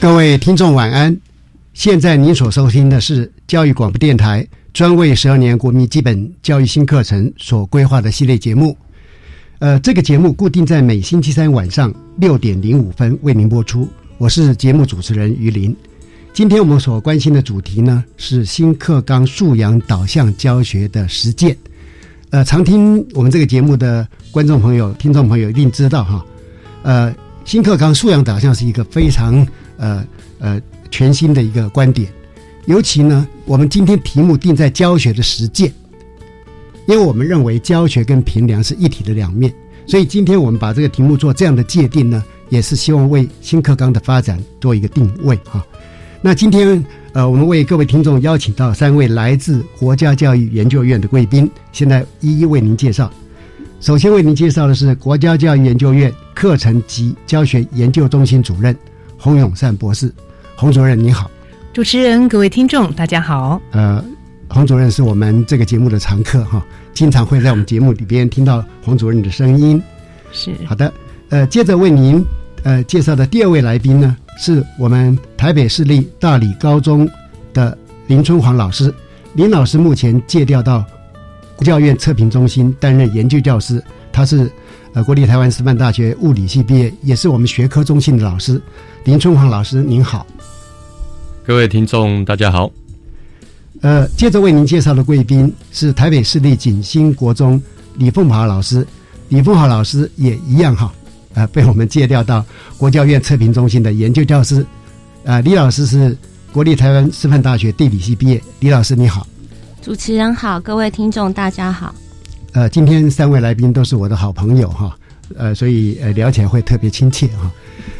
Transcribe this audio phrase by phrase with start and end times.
[0.00, 1.14] 各位听众晚安，
[1.74, 8.76] 现在您所收听的是教育广播电台专为十二年国民基本教育新课程所规划的系列节目。
[9.58, 13.88] 呃，这个节目固定在每星期三晚上六点零五分为您播出。
[14.18, 15.76] 我是节目主持人于林。
[16.32, 21.56] 今天我们所关心的主题呢是新课纲素养导向教学的实践。
[22.30, 26.24] 呃，常听我们这个节目的观众朋友、听众朋友一定知道哈，
[26.84, 27.12] 呃，
[27.44, 29.44] 新课纲素养导向是一个非常
[29.78, 30.06] 呃
[30.38, 32.06] 呃全新的一个观点。
[32.66, 35.72] 尤其呢，我们今天题目定在教学的实践，
[36.86, 39.50] 因为我们认为教学跟评量是一体的两面，
[39.86, 45.64] 所以今天我们把这个题目做这样的界定呢，也是希望为新课纲的发展做一个定位哈。
[46.20, 53.10] 那今天，呃，我们为各位听众邀请到三位来自国家教育研究院的贵宾，现在一一为您介绍。
[53.80, 58.76] 首先为您介绍的是国家教育研究院课程及教学研究中心主任
[59.18, 60.12] 洪永善博士。
[60.56, 61.30] 洪主任，你好。
[61.72, 63.60] 主持人，各位听众，大家好。
[63.72, 64.02] 呃，
[64.48, 66.64] 洪主任是我们这个节目的常客哈，
[66.94, 69.82] 经常会在我们节目里边听到洪主任的声音。
[70.32, 70.92] 是好的。
[71.30, 72.24] 呃，接着为您
[72.62, 74.16] 呃介绍的第二位来宾呢。
[74.40, 77.08] 是我们台北市立大理高中
[77.52, 78.94] 的林春煌老师，
[79.34, 80.84] 林老师目前借调到
[81.56, 83.82] 国教院测评中心担任研究教师。
[84.12, 84.48] 他是
[84.92, 88.62] 呃国立台湾师范大学物理系毕业，也是我们学科中心的老师。
[89.08, 90.26] 林春华老师您好，
[91.42, 92.70] 各位听众大家好。
[93.80, 97.58] 呃，接着为您介绍的贵宾是台北市立景星国中
[97.94, 98.86] 李凤华老师，
[99.30, 100.92] 李凤华老师也一样哈。
[101.32, 102.44] 呃，被我们借调到
[102.76, 104.62] 国教院测评中心的研究教师，
[105.24, 106.14] 啊，李老师是
[106.52, 108.38] 国立台湾师范大学地理系毕业。
[108.60, 109.26] 李老师你好，
[109.80, 111.94] 主持人好，各位听众大家好。
[112.52, 114.94] 呃，今天三位来宾都是我的好朋友哈，
[115.34, 117.50] 呃，所以呃聊起来会特别亲切哈，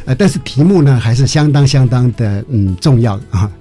[0.05, 3.51] 呃，但是题目呢还是相当相当的嗯重要啊。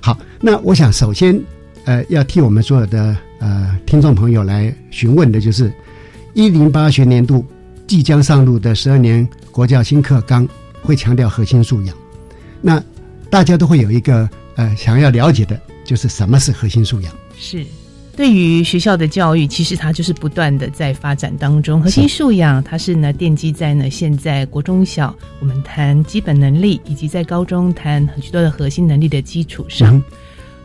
[0.00, 1.38] 好，那我想首先
[1.84, 5.72] 呃要替我们所有的呃听众朋友来询问的就是
[6.34, 7.44] 一零八学年度。
[7.84, 10.48] 即将上路的十二年国教新课纲
[10.80, 11.94] 会强调核心素养，
[12.62, 12.82] 那
[13.28, 17.12] 大家都会有一个呃想要了解的，就是什么是核心素养？
[17.36, 17.62] 是
[18.14, 21.80] 对于学校的教育，其实它就是不断的在发展当中。
[21.80, 30.02] 核心素养它是呢奠基在呢现在国中小我们谈基本能力，以及在高中谈很多的核心能力的基础上，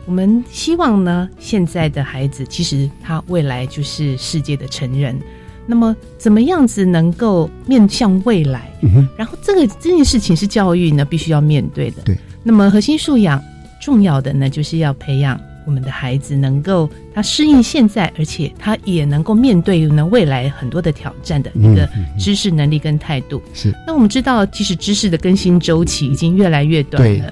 [0.04, 5.18] 我们希望呢现在的孩子其实他未来就是世界的成人。
[5.70, 8.72] 那么，怎么样子能够面向未来？
[8.80, 12.00] 嗯然后，这个这件事情是教育呢必须要面对的。
[12.06, 12.16] 对。
[12.42, 13.38] 那么，核心素养
[13.78, 21.86] 重要的呢，就是要培养我们的孩子能够他适应现在，而且他也能够面对呢未来很多的挑战的一个
[22.18, 23.42] 知识能力跟态度。
[23.52, 23.70] 是。
[23.86, 27.30] 那我们知道，其实知识的更新周期已经越来越短了。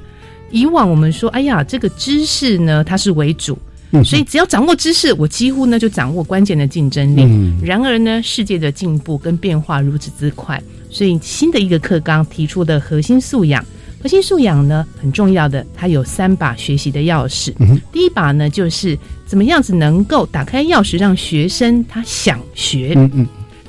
[0.50, 3.58] 以往我们说，哎呀，这个知识呢，它是为主。
[4.04, 7.26] 所以，只要掌握知识，我几乎呢就掌握关键的竞争力。
[7.64, 13.64] 然而呢，世界的进步跟变化如此之快，所以新的一个课纲提出的核心素养，
[14.06, 17.52] 核心素养呢很重要的，它有三把学习的钥匙。
[17.90, 22.94] 第一把呢，就是怎么样子能够打开钥匙，让学生他想学。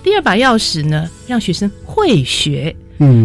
[0.03, 2.75] 第二把钥匙呢，让学生会学。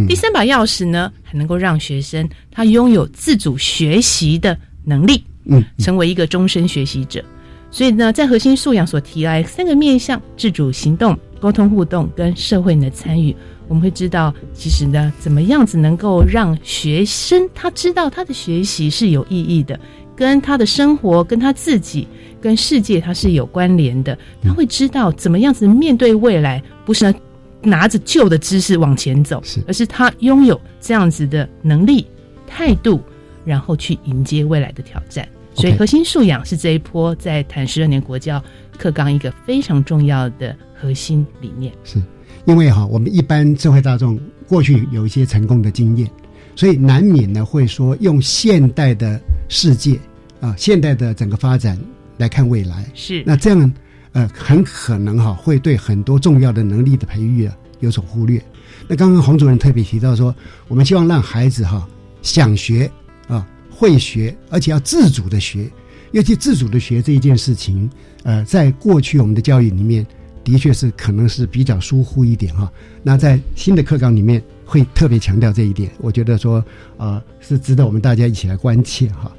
[0.09, 5.23] 第三把钥匙呢，还能够让学生他拥有自主学习的能力。
[5.45, 7.23] 嗯，成为一个终身学习者，
[7.71, 13.37] 所以呢，在核心素养所提来三个面向：自主行动、沟通互动跟社会的参与，
[13.73, 19.81] 我们会知道，其实呢，怎么样子能够让学生他知道他的学习是有意义的，
[20.15, 22.07] 跟他的生活、跟他自己、
[22.39, 24.17] 跟世界他是有关联的。
[24.43, 27.15] 他会知道怎么样子面对未来，不是
[27.63, 32.07] 拿着旧的知识往前走，而是他拥有这样子的能力、
[32.47, 33.01] 态度，
[33.43, 35.27] 然后去迎接未来的挑战。
[35.55, 38.43] 所以，核心素养是这一波在谈十二年国教
[38.77, 41.73] 课纲一个非常重要的核心理念。
[41.85, 41.99] 是，
[42.45, 44.19] 因为哈，我们一般社会大众
[44.49, 46.11] 过去有一些成功的经验，
[46.57, 49.99] 所以难免呢会说用现代的世界
[50.41, 51.79] 啊，现代的整个发展
[52.17, 52.85] 来看未来。
[52.95, 53.73] 是，那这样
[54.13, 58.43] 呃，很可能哈会对很多重要的能力的培育啊有所忽略。
[58.89, 60.35] 那刚刚洪主任特别提到说，
[60.69, 61.89] 我们希望让孩子哈
[62.23, 62.91] 想学
[63.29, 63.47] 啊。
[63.75, 65.69] 会学，而且要自主的学，
[66.13, 67.91] 尤其自主的学这一件事情，
[68.23, 70.07] 呃，在过去我们的教育里面，
[70.45, 72.71] 的确是可能是比较疏忽一点哈。
[73.03, 76.65] 那在新的课纲里面，会特别强调这一点，我觉得说，
[76.97, 79.31] 呃，是值得我们大家一起来关切哈。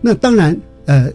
[0.00, 1.10] 那当然，呃，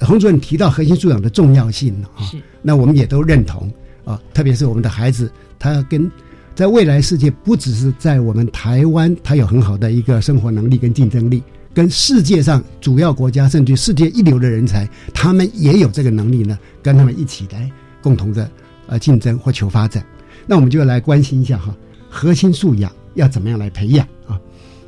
[0.00, 2.24] 洪主任提到核心素养的重要性哈，
[2.62, 3.70] 那我们也都认同
[4.04, 6.10] 啊，特别是我们的孩子，他跟
[6.54, 11.42] 在未来世界，不只是在我们台湾，他有很好的一个生活能力跟竞争力。
[11.72, 17.70] 跟世界上主要国家，甚至世界一流的人才，他们也有这个能力呢，跟他们一起来
[18.02, 18.50] 共同的
[18.90, 20.04] 呃竞争或求发展。
[20.46, 21.74] 那我们就来关心一下哈，
[22.10, 24.38] 核心素养要怎么样来培养啊？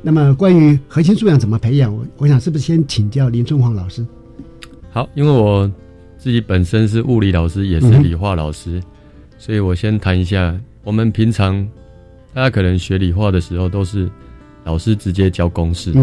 [0.01, 4.05] 那么关于核心素养怎么培养，我我想是不是先请教林春煌老师？
[4.91, 5.71] 好，因为我
[6.17, 8.83] 自己本身是物理老师，也是理化老师，
[9.37, 10.53] 所以我先谈一下，
[10.83, 11.65] 我们平常
[12.33, 14.11] 大家可能学理化的时候，都是
[14.65, 15.93] 老师直接教公式。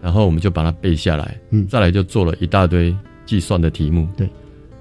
[0.00, 2.94] 然后我们就把它背下来，嗯，再来就做了一大堆
[3.24, 4.28] 计算的题目，对。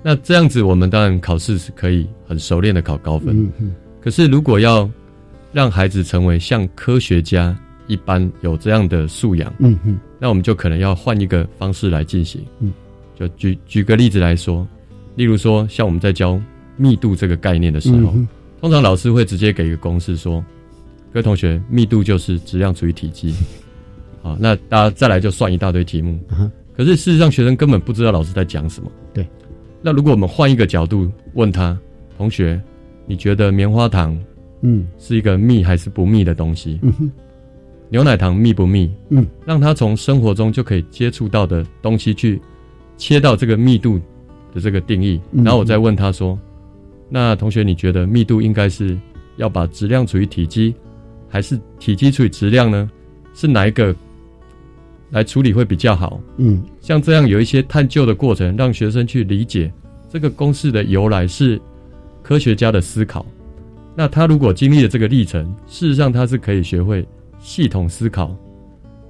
[0.03, 3.75] 那这样子，我们当然考试是可以很熟练的考高分，嗯嗯。
[4.01, 4.89] 可是如果要
[5.53, 7.55] 让孩子成为像科学家
[7.87, 12.73] 一般有这样的素养，嗯嗯，那我们就可能要换一个方式来进行，嗯。
[13.19, 14.67] 就举举个例子来说，
[15.15, 16.41] 例如说，像我们在教
[16.77, 18.15] 密度这个概念的时候，
[18.59, 20.43] 通常老师会直接给一个公式说，
[21.13, 23.35] 各位同学，密度就是质量除以体积。
[24.23, 26.19] 好，那大家再来就算一大堆题目，
[26.75, 28.91] 可是事实上学生根本不知道老师在讲什么。
[29.13, 29.27] 对，
[29.81, 31.77] 那如果我们换一个角度问他，
[32.17, 32.61] 同学，
[33.05, 34.17] 你觉得棉花糖，
[34.61, 36.79] 嗯，是一个密还是不密的东西？
[36.83, 37.11] 嗯
[37.89, 38.89] 牛奶糖密不密？
[39.09, 42.39] 嗯，让他从生活中就可以接触到的东西去
[42.95, 43.99] 切到这个密度
[44.53, 46.39] 的这个定义，然后我再问他说，
[47.09, 48.97] 那同学你觉得密度应该是
[49.35, 50.73] 要把质量除以体积，
[51.27, 52.89] 还是体积除以质量呢？
[53.33, 53.93] 是哪一个？
[55.11, 56.19] 来处理会比较好。
[56.37, 59.71] 嗯，像这样有一些探究的过程，让学生去理解
[60.09, 61.61] 这个公式的由来是
[62.23, 63.25] 科学家的思考。
[63.95, 67.05] 那他如果经历了这个历程，事实上他是可以学会
[67.39, 68.35] 系统思考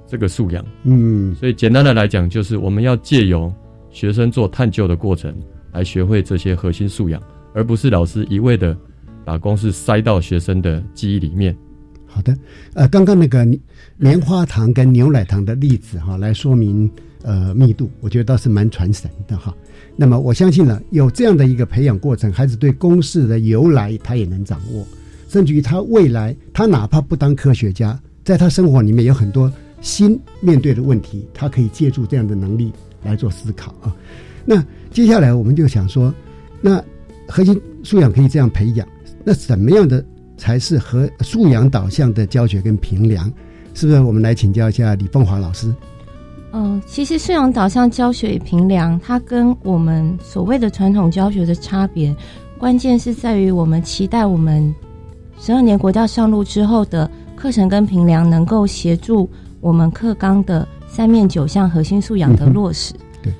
[0.07, 0.65] 这个素养。
[0.83, 3.53] 嗯，所以简单的来讲，就是我们要借由
[3.91, 5.33] 学生做探究的过程
[5.71, 7.21] 来学会这些核心素养，
[7.53, 8.75] 而不是老师一味的
[9.23, 11.55] 把公式塞到学生的记忆里面。
[12.13, 12.37] 好的，
[12.73, 13.47] 呃，刚刚那个
[13.95, 16.91] 棉花糖跟牛奶糖的例子哈，来说明
[17.23, 19.55] 呃密度，我觉得倒是蛮传神的哈。
[19.95, 24.85] 那么我相信呢，有这样的一个培养过程，孩子对公式的由来他也能掌握，
[25.29, 33.95] 甚至于他未来他哪怕不当科学家，在他生活里面有很多新面对的问题，他可以借助这样的能力来做思考啊。
[34.43, 36.13] 那接下来我们就想说，
[36.59, 36.83] 那
[37.25, 38.85] 核心素养可以这样培养，
[39.23, 40.03] 那什么样的？
[40.41, 43.31] 才是和素养导向的教学跟评量，
[43.75, 44.01] 是不是？
[44.01, 45.71] 我们来请教一下李凤华老师。
[46.51, 52.13] 嗯，其实素养导向教学与评量，它跟我们所谓的传统教学的差别，
[52.57, 54.73] 关键是在于我们期待我们
[55.39, 59.29] 十二年国教上路之后的课程跟评量，能够协助
[59.59, 62.95] 我们课纲的三面九项核心素养的落实。
[63.21, 63.31] 对。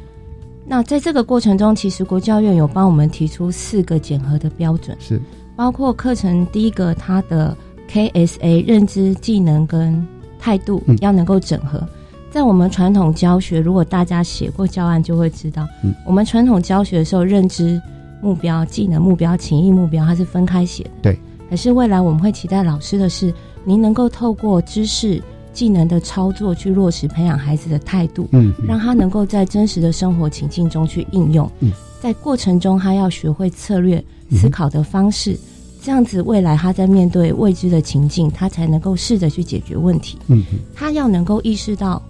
[0.68, 4.96] 那在这个过程中，其实国教院有帮我们提出四个检核的标准。
[5.00, 5.20] 是。
[5.62, 7.56] 包括课程第一个，它的
[7.88, 10.04] KSA 认知技能跟
[10.40, 11.88] 态度要能够整合。
[12.32, 15.68] 在我们传统教学，如果大家写过教案，就会知道，
[16.04, 17.80] 我们传统教学的时候，认知
[18.24, 20.90] 目标、技能目标、情谊目标，它是分开写的。
[21.04, 21.20] 对。
[21.48, 23.32] 可是未来我们会期待老师的是，
[23.64, 25.22] 您能够透过知识、
[25.54, 31.48] 技能的操作去落实培养孩子的态度，嗯，让他能够在真实的生活情境中去应用。
[31.60, 35.38] 嗯，在过程中，他要学会策略思考的方式。
[35.84, 40.18] 这样子，未来他在面对未知的情境，他才能够试着去解决问题。
[40.28, 40.44] 嗯，
[40.76, 42.02] 他要能够意识到，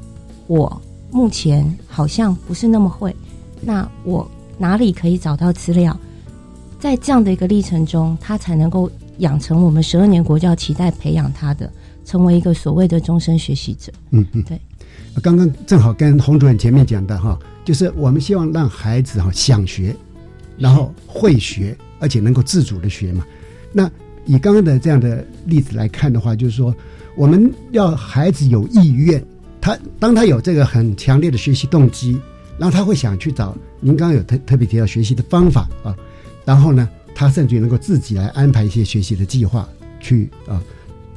[0.47, 3.15] 我目前好像不是那么会，
[3.61, 5.97] 那我哪里可以找到资料？
[6.79, 11.71] 在这样的一个历程中，他才能够养成我们十二年国教期待培养他的，
[12.03, 13.91] 成为一个所谓的终身学习者。
[14.09, 14.59] 嗯嗯，对。
[15.21, 19.95] 刚刚正好跟洪主任前面讲的哈，就是我们希望让孩子哈想学，
[20.57, 23.25] 然后会学，而且能够自主的学嘛。
[23.71, 23.89] 那
[24.25, 26.75] 以刚刚的这样的例子来看的话，就是说
[27.15, 29.23] 我们要孩子有意愿，
[29.59, 32.19] 他当他有这个很强烈的学习动机，
[32.57, 35.95] 然后他会想去找您刚刚有特特别提到学习的方法啊。
[36.45, 39.67] 然后呢，他甚至于能够自己来安排一些学习的计划
[39.99, 40.61] 去啊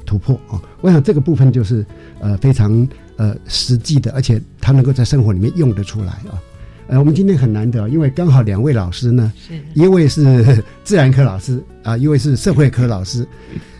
[0.06, 0.60] 突破啊。
[0.80, 1.84] 我想这个部分就是
[2.20, 6.40] 呃非常呃实际的，而且他能够在生活里面用得出来啊。
[6.86, 9.32] 呃，我们今天很难得，因为刚好两位老师呢，
[9.74, 13.26] 一位是自然科老师啊，一位是社会科老师，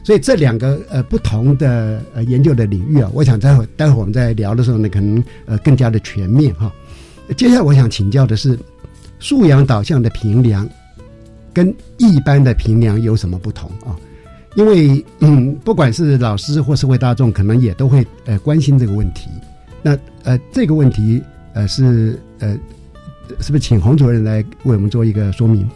[0.03, 6.73] 所以这两个呃不同的呃研究的领域啊，我想待会待会我们在聊的时候呢，可能呃更加的全面哈。
[7.37, 8.59] 接下来我想请教的是
[9.19, 10.69] 素养导向的评量。
[11.53, 13.95] 跟一般的评量有什么不同啊？
[14.57, 19.31] 因为嗯，不管是老师或社会大众，可能也都会呃关心这个问题。
[19.81, 22.59] 那呃这个问题呃是呃
[23.41, 25.69] 是不是请洪主任来为我们做一个说明？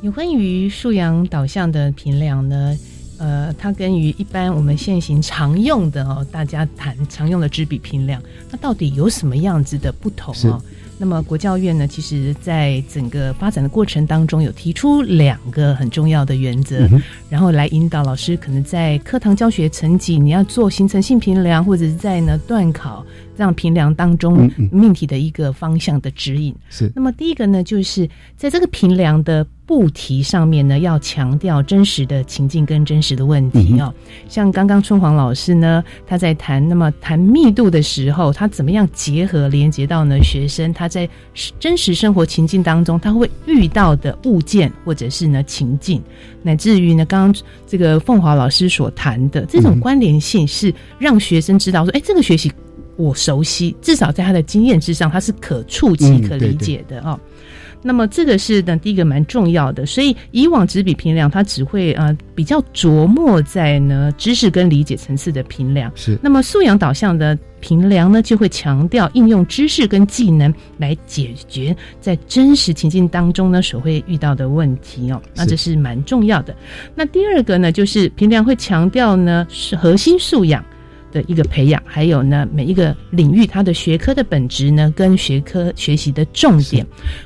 [0.00, 2.76] 有关于素养导向的评量呢？
[3.18, 10.60] 呃，它跟于一般我们现行常用的哦，大家谈常用的纸笔评量，它到底有什么样子的不同哦？
[10.98, 16.88] 那么国教院呢，其实在整个发展的过程当中，有提出两个很重要的原则，
[17.30, 23.04] 然后来引导老师，可能在课堂教学层级，你要做形成性评量，或者是在呢段考
[23.36, 26.54] 这样评量当中命题的一个方向的指引。
[26.68, 26.90] 是。
[26.94, 29.46] 那么第一个呢，就是在这个评量的。
[29.64, 33.94] 布题上面呢，要强调真实的情境跟真实的问题哦。
[34.28, 41.08] 像刚刚春黄老师呢，他在谈那么谈密度的时候，他怎么样结合连接到呢学生他在
[41.58, 46.02] 真实生活情境当中他会遇到的物件或者是呢情境，
[46.42, 52.52] 乃至于呢刚刚这个凤华老师所谈的这种关联性，是让学生知道说，哎，这个学习
[52.96, 57.18] 我熟悉，至少在他的经验之上，他是可触及、可理解的哦。
[57.84, 59.84] 那么这个是呢，第一个蛮重要的。
[59.84, 65.90] 所以以往纸笔评量，它只会呃比较琢磨在呢知识跟理解层次的评量。
[65.96, 66.16] 是。
[66.22, 75.20] 那么素养导向的评量呢，就会强调应用知识跟技能来解决在真实情境当中呢所会遇到的问题哦。
[75.34, 76.54] 那这是蛮重要的。
[76.94, 80.64] 那第二个呢，就是评量会强调呢是核心素养。
[81.12, 86.84] 的一个培养，还有呢，每一个领域它的学科的本质呢，跟学科学习的重点。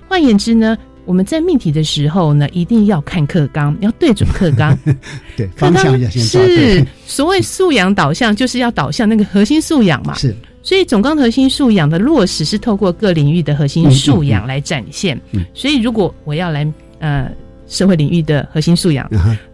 [0.09, 4.77] 换言之呢，我们在命题的时候呢，一定要看课纲，要对准课纲。
[5.37, 10.15] 对，方向要先是所谓素养导向，就是要导向那个核心素养嘛。
[10.15, 15.19] 是，所以总纲核心素养的落实是透过各领域的核心素养来展现。
[15.55, 16.67] 所以，如果我要来
[16.99, 17.31] 呃
[17.69, 19.09] 社会领域的核心素养，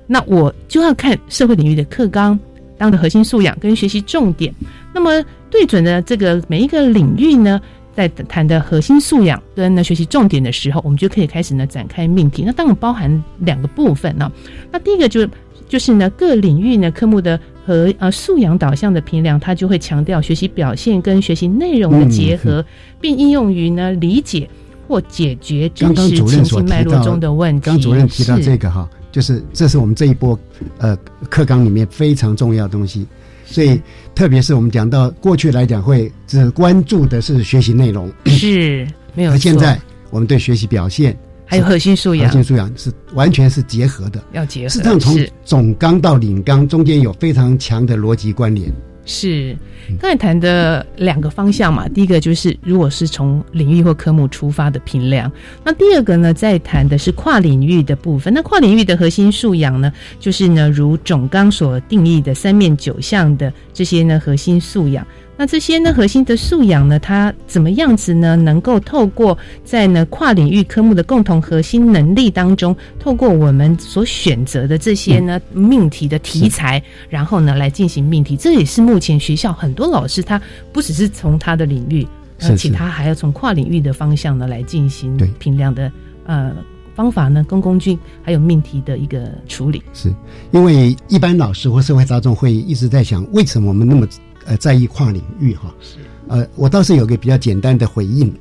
[0.07, 2.39] 那我就要看社会领域的课纲。
[2.79, 4.53] 当的核心素养跟学习重点，
[4.93, 7.61] 那么对准的这个每一个领域呢，
[7.95, 12.43] 在谈的核心素养跟呢学习重点的时候，我们就可以开始呢展开命题。
[12.45, 14.31] 那当然包含两个部分呢。
[14.71, 15.29] 那第一个就
[15.69, 22.65] 就是呢各领域呢科目的和呃素养导向的评量，它就会强调学习表现跟学习内容的结合，
[23.01, 24.49] 并应用于呢理解
[24.89, 27.67] 或解决真实情境脉络中的问题。
[27.67, 28.89] 刚主任提到这个哈。
[29.13, 30.37] 就是这是我们这一波
[30.79, 30.97] 呃
[31.31, 33.07] 课纲里面非常重要的东西，
[33.45, 33.81] 所以
[34.15, 39.31] 特别是我们讲到过去来讲会只关注的是学习内容，是 没有。
[39.31, 39.79] 而现在
[40.11, 44.69] 我们对学习表现还有核心素养，核心素养是完全是结合的，要结合。
[44.71, 45.15] 实际上从
[45.45, 48.73] 总纲到领纲中间有非常强的逻辑关联。
[49.05, 49.57] 是，
[50.01, 55.31] 刚才谈的两个方向嘛，第一个就是如果是从领域或科目出发的评量，
[55.65, 58.33] 那第二个呢，在谈的是跨领域的部分。
[58.33, 65.07] 那跨领域的核心素养呢，就是呢，如总纲所定义的三面九项的这些呢核心素养。
[65.35, 68.37] 那这些呢核心的素养呢，它怎么样子呢？
[68.37, 78.37] 能够透过在呢跨领域科目的共同核心能力当中，透过我们所选择的这些呢命题的题材，然后呢来进行命题。
[78.37, 82.07] 这也是目前学校很多老师他不只是从他的领域，
[82.43, 85.91] 而且他还要从跨领域的方向呢来进行评量的
[86.27, 86.55] 呃
[86.95, 89.83] 方法呢，跟工具还有命题的一个处理。
[89.95, 90.15] 是
[90.51, 94.07] 因为一般老师或社会大众会一直在想，为什么我们那么。
[94.47, 95.99] 呃，在意跨领域哈，是。
[96.29, 98.33] 呃，我倒是有个比较简单的回应，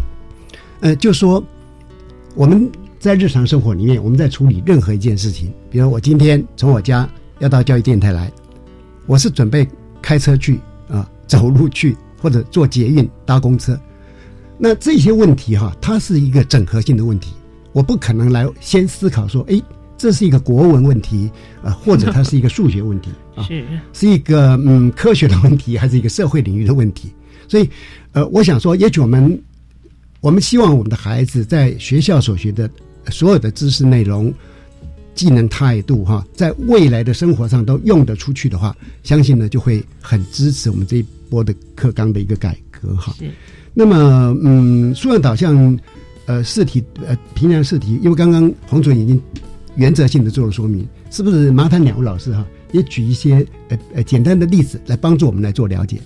[0.80, 1.42] 呃，就说
[2.34, 8.32] 我们在日常生活里面，我们在处理任何一件事情，比如我今天从我家要到教育电台来，
[9.06, 9.68] 我是准备
[10.02, 13.78] 开车去啊，走路去，或者坐捷运搭公车，
[14.58, 17.32] 那这些问题哈，它是一个整合性的问题，
[17.72, 19.60] 我不可能来先思考说，哎，
[19.96, 21.30] 这是一个国文问题
[21.62, 27.10] 啊，或者它是一个数学问题啊，是是一个嗯科学的问题，还是一个社会领域的问题？
[27.48, 27.68] 所以，
[28.12, 29.42] 呃，我想说，也许我们
[30.20, 32.68] 我们希望我们的孩子在学校所学的
[33.10, 34.32] 所有的知识内容、
[35.14, 43.14] 技能、态度哈，在未来的生活上都用得出去的话，相信呢就会很支持我们这一波的课纲的一个改革哈。
[43.74, 45.78] 那么，嗯，素养导向。
[46.26, 49.20] 呃，试题呃，平量试题，因为刚刚洪主任已经
[49.74, 55.98] 原则性的做了说明，是不是麻烦两位老师哈，也举一些呃呃简单的例子来帮助我们来做了解？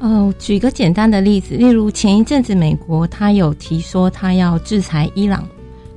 [0.00, 5.44] 哦，举个简单的例子，例如前一阵子美国他有提说他要制裁伊朗，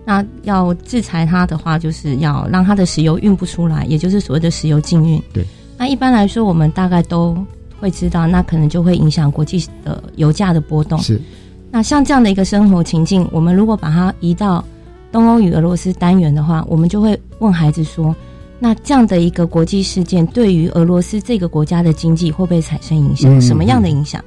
[0.04, 5.22] 那要制裁他的话，就是要让他的石油运不出来，也就是所谓的石油禁运。
[5.32, 5.46] 对，
[5.78, 7.38] 那一般来说，我们大概都
[7.80, 10.98] 会知道，那可能就会影响国际的油价的波动。
[11.00, 11.22] 是。
[11.70, 14.66] 那像这样的一个生活情境，我们如果把它移到
[15.12, 18.16] 东欧与俄罗斯单元的话，我们就会问孩子说：
[18.64, 23.42] 那这样的一个国际事件，对于俄罗斯这个国家的经济会不会产生影响？
[23.42, 24.24] 什么样的影响？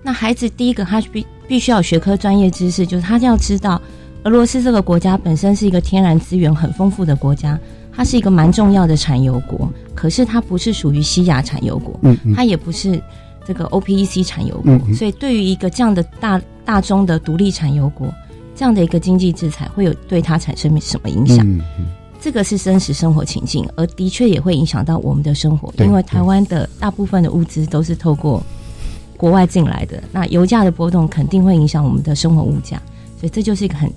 [0.00, 3.82] 那孩子第一个，他必必须要学科专业知识，就是他要知道
[4.22, 7.58] 俄罗斯这个国家本身是一个天然资源很丰富的国家，
[7.92, 11.98] 它是一个蛮重要的产油国，可是它不是属于西亚产油国，
[12.36, 13.02] 它也不是
[13.44, 16.40] 这个 OPEC 产油国，所以对于一个这样的大。
[16.66, 18.10] 大中的独立产油国，
[18.56, 21.46] 这样的一个经济制裁会有对它产生什么影响？
[22.24, 28.42] 这个是真实生活情境，而的确也会影响到我们的生活，因为台湾的大部分的物资都是透过
[29.14, 32.80] 国外进来的，那油价的波动肯定会影响我们的生活物价，
[33.20, 33.92] 所以这就是一个很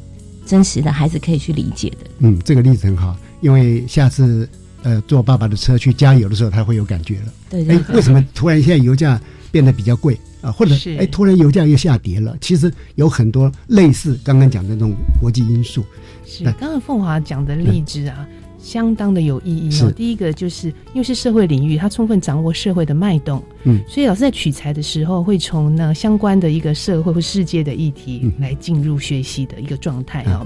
[0.46, 1.98] 真实的孩子可以去理解的。
[2.18, 4.46] 嗯，这个例子很好，因为下次
[4.84, 7.34] 呃坐爸爸的车去加油的时候，他会有感觉了。
[7.50, 9.18] 对，哎，为什么突然现在油价
[9.54, 10.20] 变得比较贵？
[10.42, 12.38] 啊，或者哎，突然油价又下跌了。
[12.42, 15.82] 其实有很多类似刚刚讲的那种国际因素。
[16.28, 18.28] 是，刚刚凤华讲的例子啊，
[18.60, 19.90] 相当的有意义哦。
[19.96, 30.46] 第一个就是因为是社会领域，他充分掌握社会的脉动，嗯，所以老师在取材的时候，会从那相关的一个社会或世界的议题来进入学习的一个状态啊。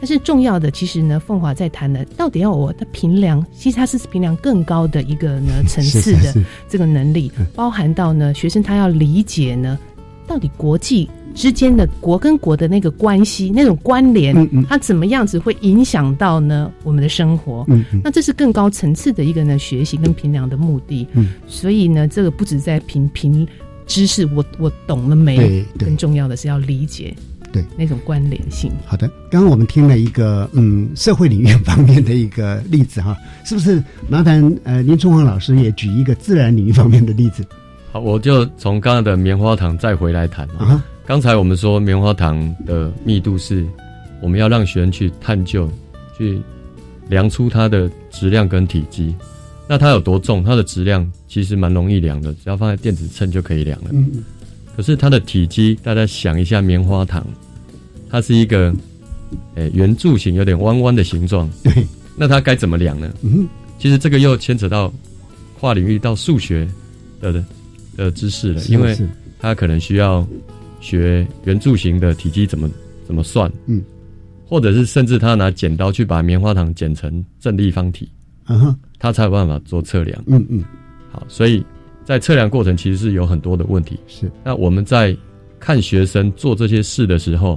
[0.00, 6.34] 但是重要的，其实呢，凤华在谈的，到底要我的评量，其实它是评量更高的一个呢层次的
[6.68, 9.78] 这个能力，包含到呢学生他要理解呢，
[10.26, 14.34] 到底国际之间的国跟国的那个关系，那种关联，
[14.68, 17.66] 它怎么样子会影响到呢我们的生活？
[18.02, 21.06] 那这是更高层次的一个呢学习跟评量的目的。
[21.46, 23.46] 所以呢，这个不止在评评
[23.86, 25.64] 知识，我我懂了没？
[25.78, 27.14] 更重要的是要理解。
[27.52, 28.72] 对那种关联性。
[28.86, 33.14] 好的，刚刚我们听了一个嗯社会领域方面的一个例子哈，
[33.44, 37.44] 是不是麻烦呃林春华老师也举一个自然领域方面的例子？
[37.92, 40.82] 好，我就从刚刚的棉花糖再回来谈啊。
[41.04, 43.66] 刚才我们说棉花糖的密度是，
[44.20, 45.68] 我们要让学生去探究，
[46.16, 46.40] 去
[47.08, 49.14] 量出它的质量跟体积。
[49.68, 50.44] 那它有多重？
[50.44, 53.90] 它的质量其实蛮容易量的，只要放在电子秤就可以量了。
[54.76, 57.26] 可是它的体积，大家想一下，棉花糖，
[58.08, 58.72] 它是一个，
[59.56, 61.50] 诶圆柱形，有点弯弯的形状。
[61.64, 61.72] 对，
[62.16, 63.12] 那它该怎么量呢？
[63.22, 64.92] 嗯，其实这个又牵扯到
[65.58, 66.68] 跨领域到数学
[67.20, 67.44] 的
[67.96, 68.96] 的知识了，因为
[69.40, 70.26] 它可能需要
[70.82, 72.68] 学圆柱形的体积怎么
[73.06, 73.50] 怎么算。
[73.64, 73.82] 嗯，
[74.46, 78.06] 或者是甚至他拿剪刀去把棉花糖剪成正立方体，
[78.48, 80.22] 嗯哼，他才有办法做测量。
[80.26, 80.62] 嗯嗯，
[81.10, 81.64] 好，所以。
[82.04, 84.28] 在测量过程其实是有很多的问题，是。
[84.42, 85.16] 那我们在
[85.60, 87.56] 看学生做这些事的时候，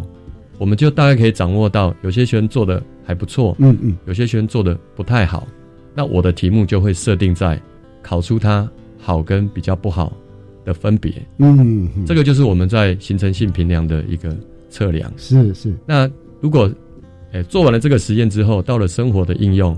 [0.60, 5.48] 我们就大概可以掌握到，有些学生做的还不错，嗯嗯，有些学生做的不太好。
[5.96, 7.60] 那我的题目就会设定在
[8.04, 10.16] 考出他好跟比较不好
[10.66, 14.36] 的分别，嗯，这个就是我们在形成性平量的一个
[14.70, 15.10] 测量。
[15.16, 15.74] 是是。
[15.86, 16.10] 那
[16.42, 16.70] 如果，
[17.32, 19.78] 诶做完了这个实验之后，到了生活的应用，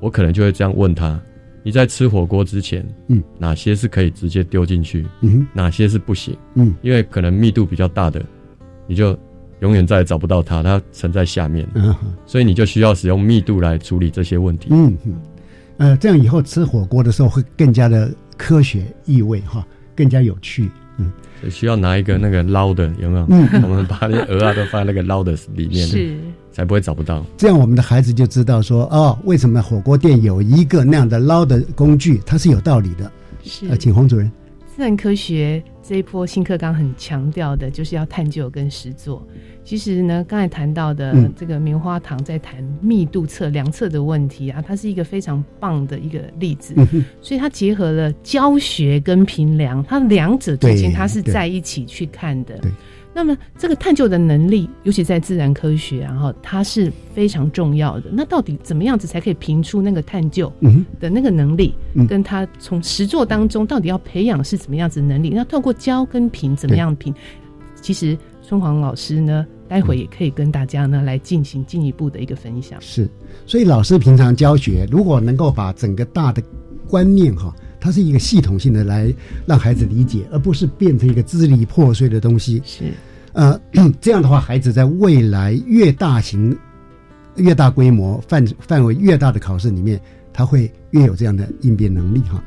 [0.00, 1.20] 我可能就会这样问他。
[1.64, 5.06] 你在吃火锅之前，嗯，哪些是可以直接丢进去？
[5.20, 6.36] 嗯，哪些是不行？
[6.54, 8.24] 嗯，因为可能密度比较大的，
[8.86, 9.16] 你就
[9.60, 11.66] 永远再也找不到它，它沉在下面。
[11.74, 11.94] 嗯，
[12.26, 14.68] 所以你就需要使用密度来处理这些问题。
[14.72, 15.14] 嗯嗯，
[15.76, 19.64] 呃，这样以后吃火锅的时候会更加的科学意味哈，
[19.96, 20.70] 更加有趣。
[20.98, 21.10] 嗯，
[21.50, 23.26] 需要拿一个那个捞的有没有？
[23.30, 25.86] 嗯， 我们把那些鹅啊都放在那个捞的里面。
[25.86, 26.16] 是。
[26.54, 33.10] 才不会找不到，这样我们的孩子就知道说哦，为什么火锅店有一个那样的捞的工具，它是有道理的。
[33.42, 34.30] 是，呃，请洪主任。
[34.76, 39.26] 自然科学这一波新课纲很强调的就是要探究跟实做。
[39.64, 46.74] 其实呢，刚才谈到的这个棉花糖在谈密度测量测的问题啊，它是一个非常棒的一个例子。
[47.20, 52.60] 所以它结合了教学跟评量，它两者之间它是在一起去看的。
[53.14, 58.10] 那么这个探究的能力，尤其在自然科学，然后它是非常重要的。
[58.10, 60.50] 那到底怎么样子才可以评出那个探究
[60.98, 61.74] 的那个能力？
[62.08, 65.30] 跟他从实作当中到底要培养是怎么样子能力？
[65.30, 67.14] 那透过教跟评怎么样评？
[67.80, 72.80] 其实春黄老师呢，待会也可以跟大家呢来进行进一步的一个分享。
[72.80, 73.08] 是，
[73.46, 76.42] 所以老师平常教学，如果能够把整个大的
[76.88, 77.54] 观念哈。
[77.82, 79.12] 它是一个系统性的来
[79.44, 82.62] 让孩子理解，而不是变成一个支离破碎的东西。
[82.64, 82.84] 是，
[83.32, 83.60] 呃，
[84.00, 86.56] 这样的话，孩子在未来越大型、
[87.34, 90.00] 越大规模、范范围越大的考试里面，
[90.32, 92.40] 他会越有这样的应变能力哈。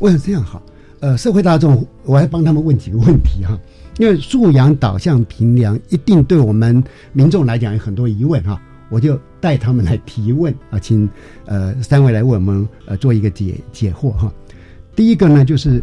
[0.00, 0.62] 我想这样好？
[1.00, 3.58] 呃，社会大众，我还帮他们问几个问题哈。
[3.98, 11.08] 因为素养导向评量一定对我们民众来讲有很多疑问哈，我就带他们来提问啊，请
[11.46, 14.32] 呃三位来为我们呃做一个解解惑哈。
[14.96, 15.82] 第一个呢，就是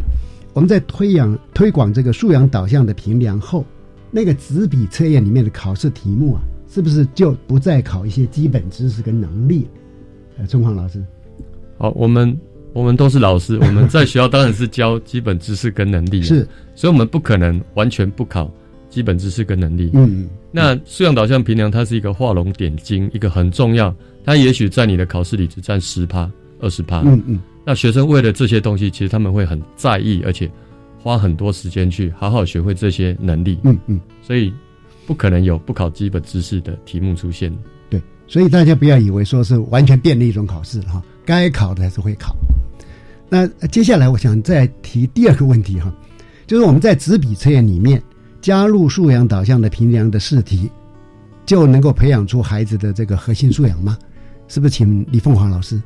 [0.52, 3.64] 我们在推养推广这个素养导向的评量后，
[4.10, 9.66] 那个纸笔测验里面的考试题目啊，是不是就不再考一些基本知识跟能力？
[10.38, 11.04] 呃，钟黄老师，
[11.76, 12.34] 好，我们
[12.72, 18.50] 我们都是老师，我们在学校当然是教基本知识跟能力，是，所以我们不可能完全不考
[18.88, 19.90] 基本知识跟能力。
[19.92, 20.28] 嗯嗯。
[20.50, 23.94] 那素养导向评量它是一个画龙点睛，一个很重要，
[24.24, 27.02] 它也许在你的考试里只占十趴、二十趴。
[27.02, 27.38] 嗯嗯。
[27.64, 30.50] 那学生为了这些东西，其实他们会很在意，而且
[30.98, 33.58] 花很多时间去好好学会这些能力。
[33.62, 34.52] 嗯嗯，所以
[35.06, 37.56] 不可能有不考基本知识的题目出现。
[37.88, 42.34] 对，所以大家不要以为说是完全变了一种考试哈，该考的还是会考。
[43.28, 45.92] 那接下来我想再提第二个问题哈，
[46.46, 48.02] 就是我们在纸笔测验里面
[48.40, 50.68] 加入素养导向的评量的试题，
[51.46, 53.96] 就能够培养出孩子的这个核心素养吗？
[54.48, 54.74] 是不是？
[54.74, 55.80] 请李凤凰老师。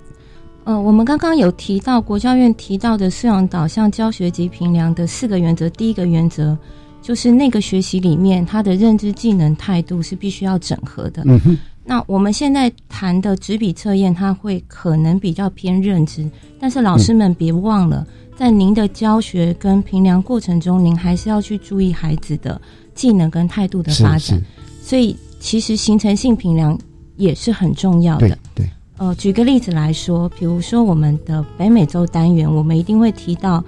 [0.66, 6.59] 呃，我们刚刚有提到国教院提到的素养导向教学及评量的四个原则，第一个原则
[7.00, 11.22] 就是那个学习里面他的认知、技能、态度是必须要整合的。
[11.24, 11.57] 嗯哼。
[11.85, 18.05] 那我们现在谈的纸笔测验，它会可能比较偏认知，但是老师们别忘了，
[18.37, 22.61] 在您的教学跟评量过程中，您还是要去注意孩子的
[22.92, 24.42] 技能跟态度的发展。
[24.83, 26.76] 所以，其实形成性评量
[27.14, 28.37] 也是很重要的。
[28.52, 28.68] 对。
[28.98, 33.62] 呃，举个例子来说，比如说我们的北美洲单元，我们一定会提到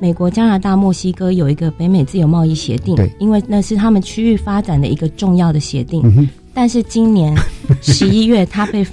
[0.00, 6.28] 美国、加拿大、墨西哥有一个北美自由贸易协定，对，因为那是他们区域发展的一个重要的协定。
[6.52, 7.32] 但是今年
[7.80, 8.84] 十一月，它被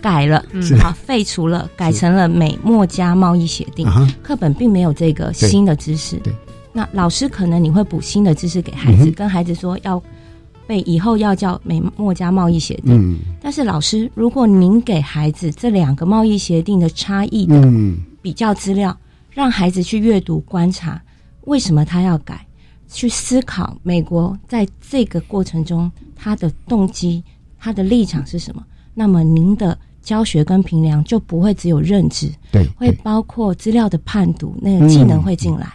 [0.00, 0.42] 改了，
[0.80, 3.86] 好废除了，改成了美墨加贸易协定。
[4.22, 6.16] 课本并没有这个新的知识。
[6.16, 6.32] 对，
[6.72, 10.02] 那老师可能你会补新的知识给孩子，跟孩子说要。
[10.70, 17.60] 被以后要叫美墨加贸易协定，但是老师，如果您给孩子这两个贸易协定的差异的
[18.22, 18.96] 比较资料，
[19.32, 21.02] 让孩子去阅读观察，
[21.46, 22.46] 为什么他要改？
[22.86, 27.20] 去思考美国在这个过程中他的动机、
[27.58, 28.64] 他的立场是什么？
[28.94, 35.72] 那么您的教学跟评量就不会只有认知，对，会包括资料的判读，那个技能会进来。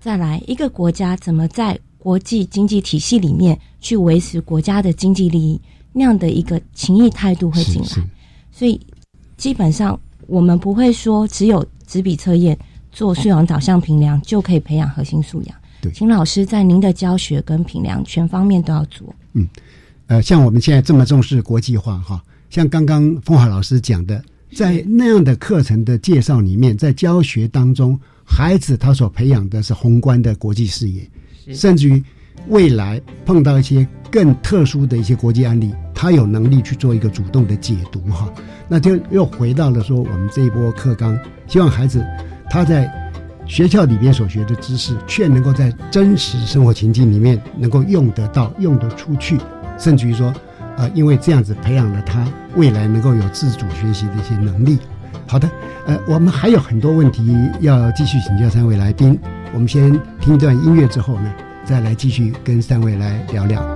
[0.00, 1.78] 再来，一个国家怎么在？
[2.00, 5.60] 国际经济体系里面去维持国家的经济利益，
[5.92, 7.88] 那样的一个情谊态度会进来，
[8.50, 8.80] 所以
[9.36, 12.58] 基本上我们不会说只有纸笔测验
[12.90, 15.54] 做素养导向评量就可以培养核心素养。
[15.82, 19.14] 对，请老师在您的教学跟评量全方面都要做。
[19.34, 19.46] 嗯，
[20.06, 24.22] 呃，像我们现在这么重视国际化哈，像刚刚风华老师讲的，
[24.54, 31.08] 在那样的课程的介绍里面，在教学当中，孩子他所培养的是宏观的国际视野。
[31.54, 32.02] 甚至于
[32.48, 38.32] 未来碰到一些更特殊的一些国际案例，他有能力去做一个主动的解读哈，
[38.68, 42.04] 那就又回到了说我们这一波课纲，希望孩子
[42.48, 42.90] 他在
[43.46, 49.38] 学校里边所学的知识，却能够在真实生活情境里面能够用得到、用得出去，
[49.76, 50.32] 甚至于说，
[50.76, 52.24] 呃，因为这样子培养了他
[52.56, 54.78] 未来能够有自主学习的一些能力。
[55.26, 55.48] 好的，
[55.86, 59.18] 呃，我们还有很多问题要继续请教三位来宾。
[59.52, 61.34] 我们先听一段音乐之后呢
[61.64, 63.74] 再来继续跟三位来聊聊。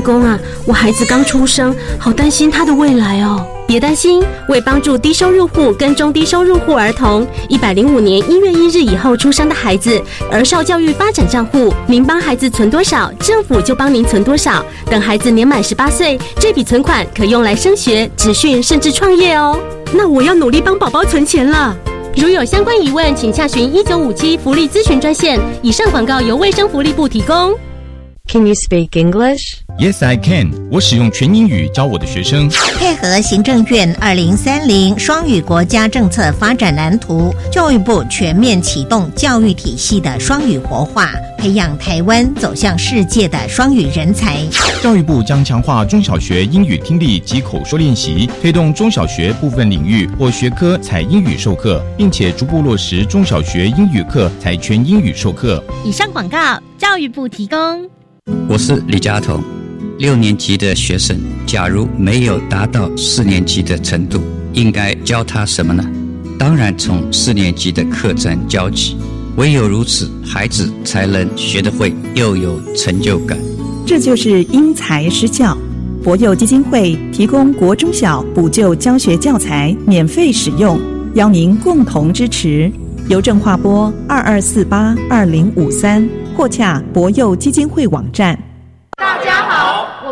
[0.00, 3.44] 社工啊，我孩子刚出生，好担心他的未来哦。
[3.66, 14.64] 别担心，为帮助低收入户跟中低收入户儿童，一百零五年一月一日以后出生的孩子，儿少教育发展账户，您帮孩子存多少，政府就帮您存多少。
[14.86, 19.60] 等孩子年满十八岁，这笔存款可用来升学、职训，甚至创业哦。
[19.92, 21.76] 那我要努力帮宝宝存钱了。
[22.16, 25.38] 如有相关疑问，请洽询一九五七福利咨询专线。
[25.60, 27.54] 以上广告由卫生福利部提供。
[28.26, 29.59] Can you speak English?
[29.80, 30.50] Yes, I can.
[30.70, 32.50] 我使用全英语教我的学生。
[32.78, 44.36] 配合行政院二零三零双语国家政策发展蓝图，教育部全面启动教育体系的双语活化，培养台湾走向世界的双语人才。
[44.82, 55.64] 教育部将强化中小学英语听力及口说练习，推动中小学部分领域或学科采英语授课，并且逐步落实中小学英语课采全英语授课。
[55.86, 56.38] 以上广告，
[56.76, 57.88] 教育部提供。
[58.46, 59.42] 我是李佳彤，
[60.00, 64.18] 六年级的学生，假如没有达到四年级的程度，
[64.54, 65.84] 应该教他什么呢？
[66.38, 68.96] 当然从四年级的课程教起，
[69.36, 73.38] 唯有如此，孩子才能学得会，又有成就感。
[73.86, 75.54] 这就是因材施教。
[76.02, 80.80] 博幼基金会提供国中小补救教学教材免费使用，
[81.12, 82.72] 邀您共同支持。
[83.10, 86.08] 邮政划拨二二四八二零五三。
[86.34, 88.38] 或洽博幼基金会网站。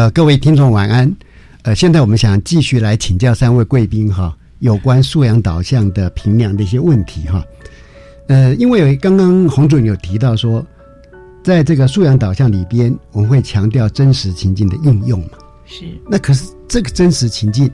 [0.00, 1.14] 呃，各位听众晚安。
[1.60, 7.44] 呃，现在我们想继续来请教三位贵宾哈，有关素养导向的评量的一些问题哈。
[8.28, 10.64] 呃，因为刚刚洪主任有提到说，
[11.44, 15.32] 在这个素养导向里边，我们会强调真实情境的应用嘛。
[15.66, 15.84] 是。
[16.08, 17.70] 那可是这个真实情境，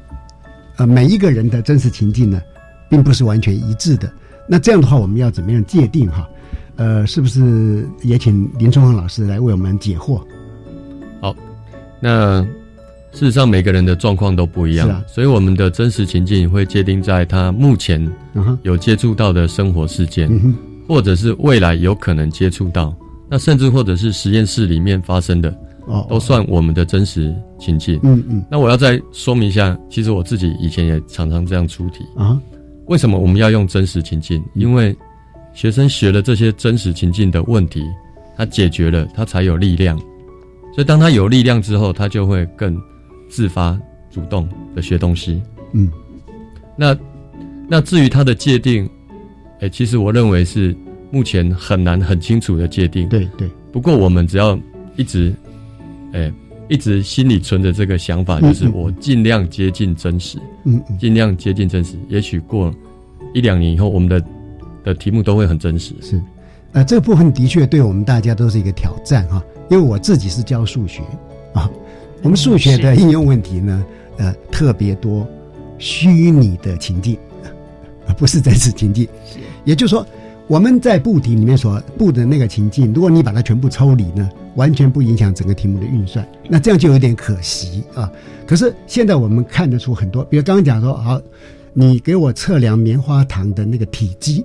[0.79, 2.43] 呃，每一个人的真实情境呢，
[2.91, 4.13] 并不是完全一致的。
[4.49, 6.29] 那这样的话，我们要怎么样界定哈？
[6.75, 10.21] 呃，是不是也请林春红老师来为我们解惑？
[12.01, 12.43] 那
[13.13, 18.07] 事实上，每个人的状况都不一样，所以我们的真实情境会界定在他目前
[18.63, 20.31] 有接触到的生活事件，
[20.87, 22.95] 或者是未来有可能接触到，
[23.31, 25.55] 那甚至或者是实验室里面发生的，
[26.11, 27.99] 都算我们的真实情境。
[28.03, 28.45] 嗯嗯。
[28.51, 32.39] 那我要再说明一下，其实我自己以前也常常这样出题啊。
[32.87, 34.45] 为什么我们要用真实情境？
[34.55, 34.95] 因为
[35.55, 37.83] 学生学了这些真实情境的问题，
[38.37, 39.99] 他解决了，他才有力量。
[40.77, 42.79] 所以，当他有力量之后，他就会更
[43.31, 45.41] 自发、主动的学东西。
[45.73, 45.91] 嗯，
[46.77, 46.95] 那
[47.67, 48.87] 那至于他的界定，
[49.61, 50.77] 哎，其实我认为是
[51.11, 53.09] 目前很难很清楚的界定。
[53.09, 53.49] 对对。
[53.73, 54.59] 不过，我们只要
[54.97, 55.33] 一直，
[56.13, 56.31] 哎，
[56.69, 60.37] 一直心里存着这个想法，就是我尽量接近真实。
[60.65, 60.99] 嗯嗯。
[60.99, 62.71] 尽量接近真实，也许过
[63.33, 64.23] 一两年以后，我们的
[64.85, 65.95] 的题目都会很真实。
[66.03, 66.21] 是，
[66.73, 69.43] 呃，这个部分的确对我们大家都是一个挑战哈。
[69.69, 71.03] 因为我自己是教数学
[71.53, 71.69] 啊，
[72.23, 73.85] 我们数学的应用问题呢，
[74.19, 75.27] 呃，特别多
[75.79, 77.19] 虚拟的情境，
[78.07, 79.09] 而不是真实情境。
[79.65, 80.07] 也就是说，
[80.47, 88.11] 我们在布题里面所布的那个情境，如果你把它全部抽离呢，完全不影响整个题目的运算，那这样就有点可惜啊。
[88.47, 91.21] 可是现在我们看得出很多，比如刚刚讲说，好，
[91.73, 94.45] 你给我测量棉花糖的那个体积，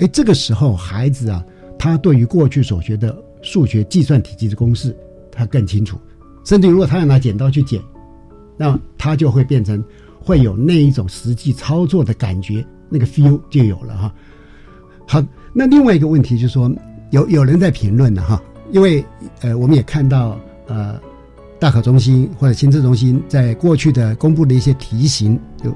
[0.00, 1.44] 哎，这个时候孩子啊，
[1.78, 3.16] 他对于过去所学的。
[3.42, 4.96] 数学计算体积的公式，
[5.30, 5.98] 他更清楚。
[6.44, 7.80] 甚至如果他要拿剪刀去剪，
[8.56, 9.84] 那他就会变成
[10.18, 14.14] 会有那一种实际操作的感觉，那个 feel 就有了哈。
[15.06, 16.70] 好，那另外一个问题就是说，
[17.10, 19.04] 有有人在评论了哈，因为
[19.40, 20.98] 呃，我们也看到呃，
[21.58, 25.70] 大考中心或者心智中心在过去的公布的一些题型，就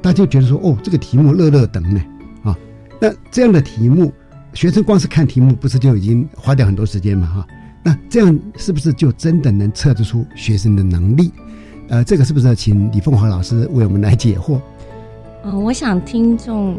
[0.00, 2.00] 大家就觉得说，哦，这个题目乐乐等呢
[2.44, 2.56] 啊，
[3.00, 4.12] 那这样的题目。
[4.52, 7.26] 学生光是看题目，不是就已经花掉很多时间嘛？
[7.26, 7.46] 哈，
[7.82, 11.30] 那这样是不是就真的能测得出学生的能力？
[11.88, 14.60] 呃，这个是不是要请李凤华老师为我们来解惑？
[15.44, 16.76] 嗯，我想听众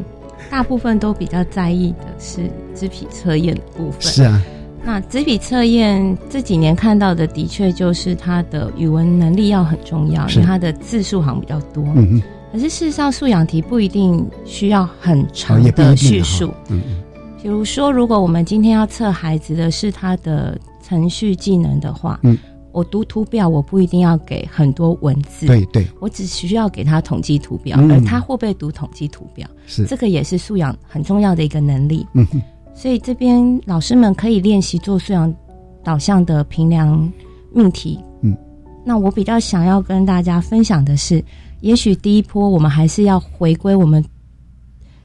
[0.49, 4.01] 大部分都比较在意的是肢体测验的部分。
[4.01, 4.41] 是啊，
[4.86, 11.84] 那纸笔测验这几年看到的，的确就是他的语文能力要很重要，因为他的字数好像比较多。
[11.95, 12.21] 嗯嗯。
[12.51, 16.53] 可是事实上，素养题不一定需要很长的叙述。
[16.69, 16.97] 嗯嗯。
[17.41, 22.38] 比如说，如果我们今天要测孩子的是他的程序技能的话，嗯。
[22.73, 32.08] 我读图表，我不一定要给很多文字，对对，我只需要给他统计图表，而他会不会读统计图表，是这个也是素养很重要的一个能力。
[32.13, 32.25] 嗯，
[32.73, 35.36] 所以这边老师们可以练习做素养
[35.84, 37.12] 导向的评量
[37.51, 37.99] 命题。
[38.21, 38.38] 嗯，
[38.86, 41.21] 那我比较想要跟大家分享的是，
[41.60, 44.01] 也许第一波我们还是要回归我们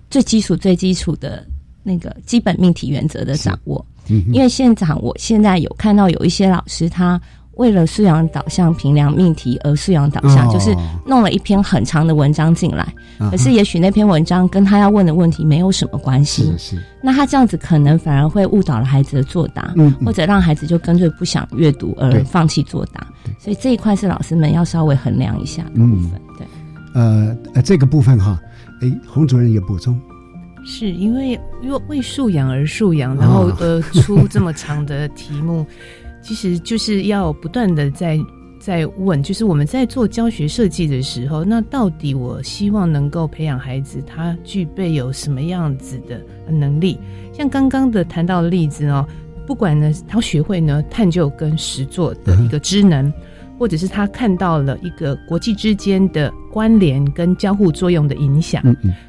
[0.08, 1.44] 最基础、最基础的
[1.86, 3.84] 那个基本命题原则的掌握。
[4.08, 7.20] 嗯，因为现场我现在有看到有一些老师他。
[7.56, 12.86] 为了素养导向评量命题而素养导向，就是弄了一篇很长的文章进来。
[13.30, 16.42] 可是也许那篇文章跟他要问的问题没有什么关系。
[16.42, 16.82] 是是。
[17.02, 23.06] 那他这样子可能反而会误导了孩子的作答，或者让孩子就干脆不想阅读而放弃作答。
[23.38, 26.20] 所以这一块是老师们要稍微衡量一下的部分。
[26.36, 26.46] 对。
[26.92, 28.38] 呃呃，这个部分哈，
[28.82, 29.98] 哎，洪主任也补充。
[30.66, 35.64] 是因为因为为素养而素养，然后呃出这么长的题目。
[36.22, 38.18] 其实就是要不断的在
[38.58, 46.98] 在问，就是我们在做教学设计的时候，那到底我希望能够培养孩子他具备有什么样子的能力？
[47.32, 49.06] 像刚刚的谈到的例子哦，
[49.46, 53.12] 不管呢他学会呢探究跟实作的一个知能，
[53.58, 58.62] 或者是他看到了一个国际之间的关联跟交互作用的影响，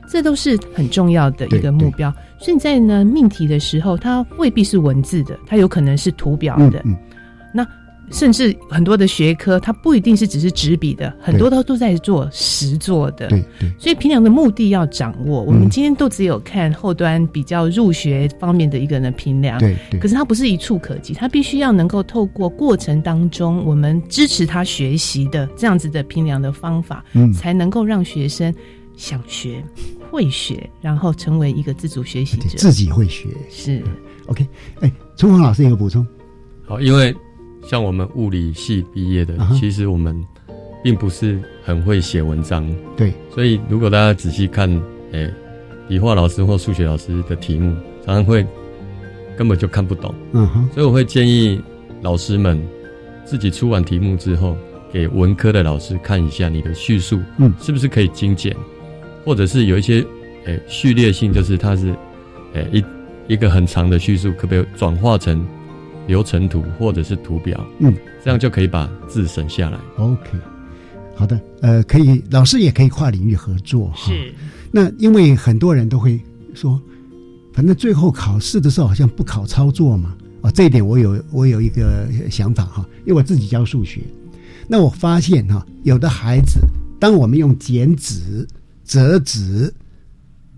[0.09, 2.13] 这都是很重要的一个目标。
[2.39, 6.83] 现在呢命题的时候，它未必是文字的，它有可能是图表的。
[7.53, 7.65] 那
[8.11, 13.27] 甚至很多的学科，它不一定是只是纸笔的，很多都都在做实做的。
[13.27, 13.69] 对对。
[13.77, 15.41] 所以平量的目的要掌握。
[15.41, 19.59] 我们今天都只有看后端比较入学方面的一个呢评量。
[19.59, 19.99] 对对。
[19.99, 28.53] 可是它不是一触可及，它必须要能够透过过程当中，我们支持他学习的这样子的评量的方法，嗯，才能够让学生
[28.95, 29.61] 想学、
[30.09, 33.27] 会学，然后成为一个自主学习者，自己会学。
[33.49, 33.83] 是。
[34.27, 34.47] OK，
[34.79, 36.05] 哎，朱红老师有个补充。
[36.65, 37.13] 好，因为。
[37.67, 40.23] 像我们物理系毕业的，其实我们
[40.81, 42.65] 并不是很会写文章。
[42.95, 44.69] 对，所以如果大家仔细看，
[45.11, 45.29] 诶，
[45.89, 47.75] 理化老师或数学老师的题目，
[48.05, 48.45] 常常会
[49.35, 50.15] 根本就看不懂。
[50.31, 50.69] 嗯哼。
[50.73, 51.61] 所以我会建议
[52.01, 52.57] 老师们
[53.25, 54.55] 自己出完题目之后，
[54.93, 58.55] 给文科的老师看一下你的叙述，嗯，是不是可以精简，
[59.25, 60.05] 或者是有一些
[60.45, 61.93] 诶序列性，就是它是
[62.53, 65.45] 诶一一个很长的叙述，可不可以转化成？
[66.07, 67.93] 流程图或者是图表，嗯，
[68.23, 69.77] 这样就可以把字省下来。
[69.97, 70.29] OK，
[71.15, 73.91] 好的，呃，可以，老师也可以跨领域合作。
[73.95, 74.33] 是，
[74.71, 76.19] 那因为很多人都会
[76.53, 76.81] 说，
[77.53, 80.15] 反正最后考试的时候好像不考操作嘛。
[80.41, 84.01] 啊，这一点我有我有一个想法哈，因为我自己教数学，
[84.67, 86.59] 那我发现哈，有的孩子，
[86.99, 88.47] 当我们用剪纸、
[88.85, 89.73] 折纸，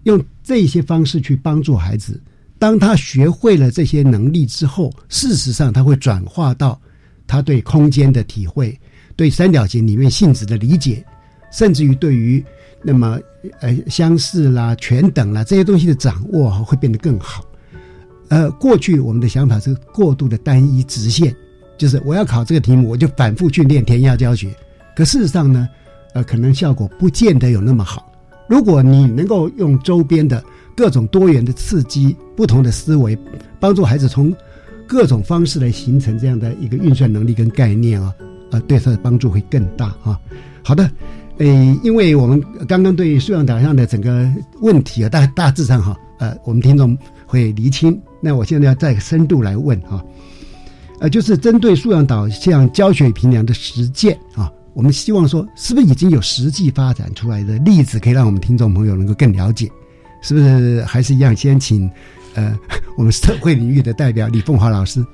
[0.03, 2.21] 用这些方式去帮助孩子。
[2.59, 6.79] 当他学会了这些能力之后，事实上他会转化到
[7.25, 8.77] 他对空间的体会、
[9.15, 11.01] 对三角形里面性质的理解，
[11.53, 12.43] 甚至于对于
[12.83, 13.17] 那么
[13.61, 17.45] 呃相似啦、全等啦这些东西的掌握会变得更好。
[18.27, 21.33] 呃，过去我们的想法是过度的单一直线，
[21.77, 24.53] 就是我要考这个题目，我就反复去练填鸭教学。
[24.97, 25.65] 可事实上呢，
[26.13, 28.11] 呃，可能效果不见得有那么好。
[28.49, 30.43] 如果你能够用周边的。
[30.79, 33.17] 各种多元的刺激，不同的思维，
[33.59, 34.33] 帮助孩子从
[34.87, 38.15] 各种方式来形成这样的一个运算能力跟概念啊，
[38.49, 40.17] 啊，对他的帮助会更大啊。
[40.63, 40.89] 好的，
[41.37, 41.45] 呃，
[41.83, 44.25] 因为我们刚刚对素养导向的整个
[44.61, 48.01] 问题啊，大大致上哈，呃，我们听众会厘清。
[48.21, 50.01] 那我现在要再深度来问哈，
[51.01, 59.69] 呃，就是针对素养导向教学评量的实践啊，我们希望说，是不是已经有实际发展出来的例子，可以让我们听众朋友能够更了解？
[60.21, 61.35] 是不是还是一样？
[61.35, 61.89] 先请，
[62.35, 62.57] 呃，
[62.97, 65.05] 我们社会领域的代表李凤华老师。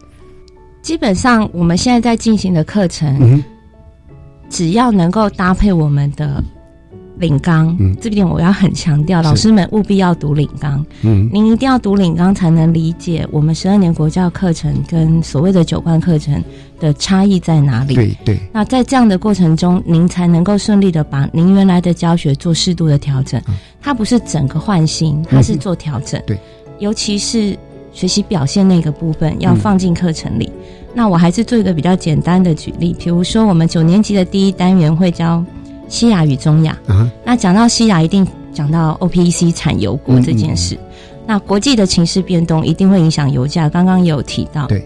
[0.81, 3.43] 基本上，我们现在在进行的课程，
[4.49, 6.43] 只要能够搭配我们的。
[7.17, 10.85] 领纲，嗯，这点我要很强调，老师们务必要读领纲。
[11.01, 16.43] 嗯，您一定要读领纲，才能理解我们十二年国教课程跟所谓的九贯课程
[16.79, 17.95] 的差异在哪里。
[17.95, 18.39] 对对。
[18.51, 23.41] 那在这样的过程中，您才能够顺利的把您原来的教学做适度的调整。
[23.81, 26.21] 它不是整个换新，它是做调整。
[26.27, 26.37] 对。
[26.79, 27.57] 尤其是
[27.93, 30.51] 学习表现那个部分，要放进课程里。
[30.93, 35.41] 那我还是做一个比较简单的举例，比如说我们九年级的第一单元会教。
[35.87, 36.77] 西亚与中亚，
[37.23, 40.77] 那讲到西亚，一定讲到 OPEC 产油国这件事。
[41.27, 44.67] 那国际的情势变动一定会影响油价，刚刚也有提到。
[44.67, 44.83] 对。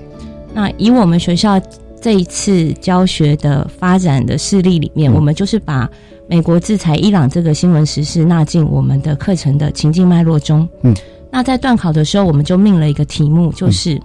[0.53, 1.59] 那以我们学校
[2.01, 5.89] 这一次教学的发展的事例里面，我们就是把
[6.27, 10.67] 美国制裁伊朗这个新闻时事纳进我们的课程的情境脉络中。
[10.83, 10.95] 嗯。
[11.31, 14.01] 那在段考的时候，我们就命了一个题目，就是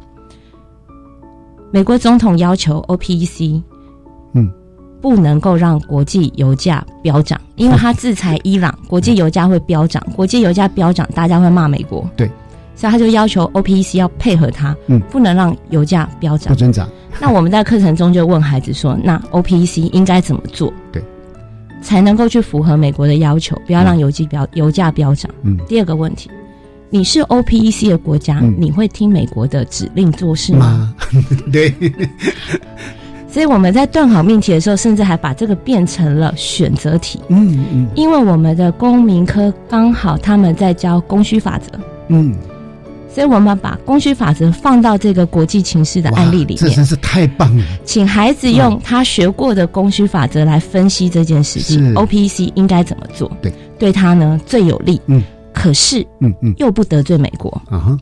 [1.71, 3.63] 美国总统要求 OPEC，
[4.35, 4.53] 嗯，
[5.05, 12.09] 不能够让国际油价飙涨，因为他制裁伊朗，国际油价会飙涨，国际油价飙涨，大家会骂美国。
[12.17, 12.27] 对，
[12.75, 16.89] 所以他就要求 OPEC 要配合他，嗯，不能让油价飙涨，不增长。
[17.21, 20.73] 那我们在课程中就问孩子说，那 OPEC 应该怎么做？
[20.91, 21.05] 对，
[21.83, 25.31] 才能够去符合美国的要求，不要让油价飙油价飙涨。
[25.43, 26.31] 嗯，第二个问题。
[26.89, 30.95] 你是 OPEC 的国家，你会听美国的指令做事吗？
[31.53, 31.75] 对。
[33.35, 37.21] 所以我们在断好命题的时候，甚至还把这个变成了选择题。
[37.31, 37.89] 嗯嗯。
[37.97, 41.77] 因为我们的公民科刚好他们在教供需法则。
[42.11, 42.33] 嗯。
[43.13, 47.65] 所以我们把供需法则放到这个国际情势的案例里面，这真是太棒了。
[47.85, 53.29] 请孩子用他学过的供需法则来分析这件事情，OPEC 应该怎么做？
[53.43, 55.01] 对，对他呢最有利。
[55.07, 55.21] 嗯。
[55.53, 57.99] 可是，嗯嗯，又不得罪美国啊哈。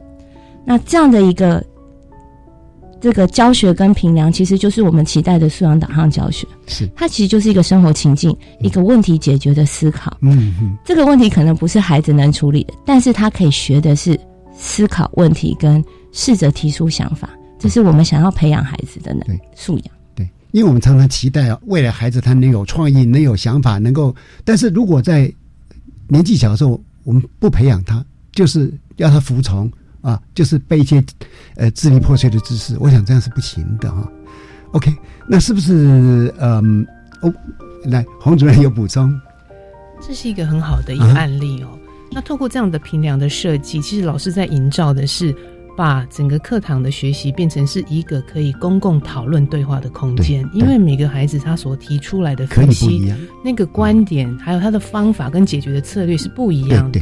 [0.63, 1.65] 那这样的一个
[3.03, 6.47] 这个教学跟评量，其实就是我们期待的素养导向教学。
[6.67, 10.17] 是，它其实就是一个生活情境，一个问题解决的思考。
[10.21, 14.19] 嗯嗯，这个问题可能不是孩子能处理的，但是他可以学的是
[14.55, 17.29] 思考问题跟试着提出想法，
[17.59, 19.87] 这是我们想要培养孩子的能素养。
[20.15, 25.29] 对，因为我们常常期待未来孩子他能有创意，能有想法，能够，但是如果在
[26.09, 26.81] 年纪小的时候。
[27.05, 29.69] 我们不培养他，就是要他服从
[30.03, 31.03] 啊，就是背一些
[31.57, 32.77] 呃支离破碎的知识。
[32.79, 34.07] 我想这样是不行的哈。
[34.73, 34.95] OK，
[35.27, 36.87] 那是不是嗯
[37.23, 37.33] 哦？
[37.85, 39.19] 来，洪主任有补充？
[40.07, 41.79] 这是一个很好的一个案例哦。
[42.11, 45.35] 那透过这样的平梁的设计，其实老师在营造的是。
[45.75, 53.11] 把整个课堂的学习变成是一个可以公共讨论对话的空间，因为每个孩子他所提出来的分析，
[53.43, 57.01] 那个观点还有他的方法跟解决的策略是不一样的。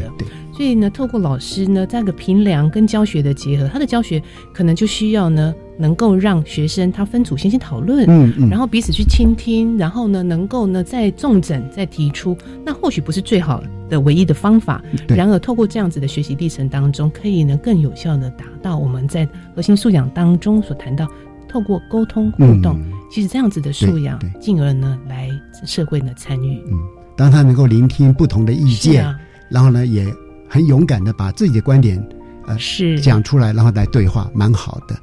[0.60, 21.08] 所以呢，透过老师呢，这个评量跟教学的结合，他的教学可能就需要呢，能够让学生他分组先去讨论，嗯嗯，然后彼此去倾听，然后呢，能够呢再重整再提出，那或许不是最好的唯一的方法，然而透过这样子的学习历程当中，可以呢更有效的达到我们在核心素养当中所谈到，
[21.48, 22.78] 透过沟通互动，
[23.10, 25.30] 其实这样子的素养，进而呢来
[25.64, 26.78] 社会的参与，嗯，
[27.16, 29.02] 当他能够聆听不同的意见，
[29.48, 30.04] 然后呢也。
[30.50, 32.04] 很勇敢的把自己的观点，
[32.48, 34.96] 呃，是讲出来，然后来对话，蛮好的。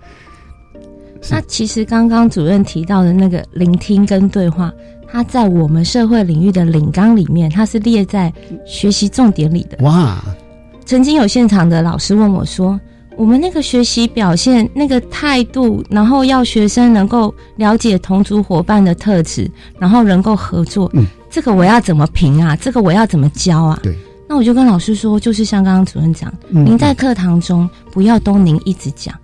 [1.32, 4.72] 那其实刚刚主任提到的那个聆听跟对话，
[5.08, 8.32] 它在我们社会领域的领纲里面，它是列在
[8.66, 9.78] 学习重点里的。
[9.84, 10.22] 哇！
[10.86, 12.80] 曾经有现场的老师问我说
[13.18, 22.56] ：“我们那个学习表现，那个态度，然后要学生能够了解同组伙伴的特质，然后能够合作，嗯，这个我要怎么评啊？
[22.56, 23.96] 这个我要怎么教啊？”对。
[24.30, 29.16] 那我就跟老师说，就是像刚刚主任讲，您在课堂中不要都您一直讲，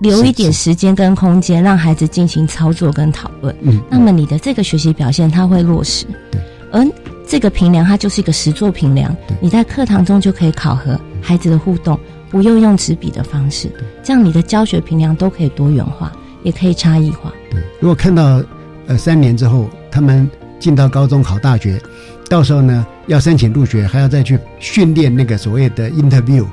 [0.00, 3.54] 留一点时间跟空间，让孩子进行操作跟讨论。
[3.62, 6.06] 嗯，那么你的这个学习表现他会落实。
[6.30, 6.40] 对，
[6.70, 6.86] 而
[7.26, 11.98] 这个评量它就是一个实作评量，你在课堂中就可以考核孩子的互动，
[12.30, 13.68] 不用用纸笔的方式，
[14.04, 16.12] 这样你的教学评量都可以多元化，
[16.44, 17.32] 也可以差异化。
[17.50, 18.40] 对，如果看到
[18.86, 20.30] 呃三年之后他们
[20.60, 21.82] 进到高中考大学。
[22.28, 26.44] 到时候呢，要申请入学，还要再去训练那个所谓的 interview。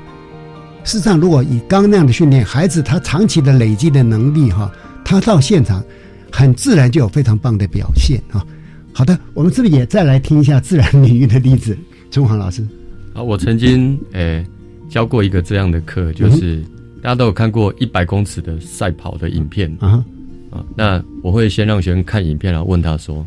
[0.84, 4.70] 事实上，如果以刚那样的训练，孩子他长期的累积的能力哈，
[5.04, 5.82] 他到现场
[6.30, 8.44] 很自然就有非常棒的表现啊。
[8.92, 11.76] 好的，我们是不是也再来听一下自然领域的例子？
[12.10, 12.64] 钟航老师
[13.12, 14.46] 啊，我曾经诶
[14.88, 16.62] 教过一个这样的课，就是
[17.02, 20.04] 大家都有看过一百公尺的赛跑的影片啊
[20.50, 23.26] 啊，那我会先让学生看影片，然后问他说。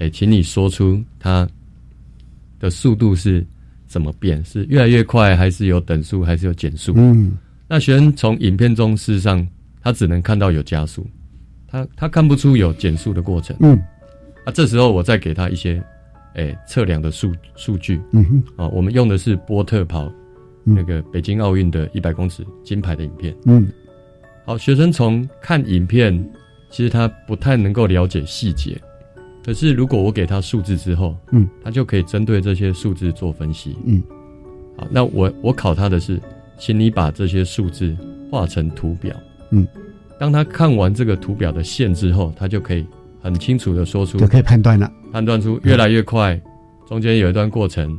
[0.00, 1.48] 诶，请你说出它
[2.64, 3.46] 的速度是
[3.86, 4.42] 怎么变？
[4.42, 6.94] 是越来越快，还是有等速，还是有减速？
[6.96, 7.32] 嗯，
[7.68, 9.46] 那学生从影片中，事实上
[9.82, 11.06] 他只能看到有加速，
[11.66, 13.54] 他他看不出有减速的过程。
[13.60, 13.78] 嗯，
[14.46, 15.82] 啊，这时候我再给他一些
[16.34, 18.00] 哎测量的数数据。
[18.12, 20.10] 嗯哼，啊，我们用的是波特跑
[20.64, 23.36] 那个北京奥运的一百公尺金牌的影片。
[23.44, 23.68] 嗯，
[24.46, 26.10] 好，学生从看影片，
[26.70, 28.80] 其实他不太能够了解细节。
[29.44, 34.02] 可是，如果我给他数字之后，嗯，他就可以针对这些数字做分析，嗯，
[34.76, 36.18] 好，那我我考他的是，
[36.58, 37.94] 请你把这些数字
[38.30, 39.14] 画成图表，
[39.50, 39.66] 嗯，
[40.18, 42.86] 当他看完这个图表的线之后，他就可以
[43.20, 46.40] 很清楚的说出，就可以判断了，判断出越来越快，
[46.86, 47.94] 中间有一段过程，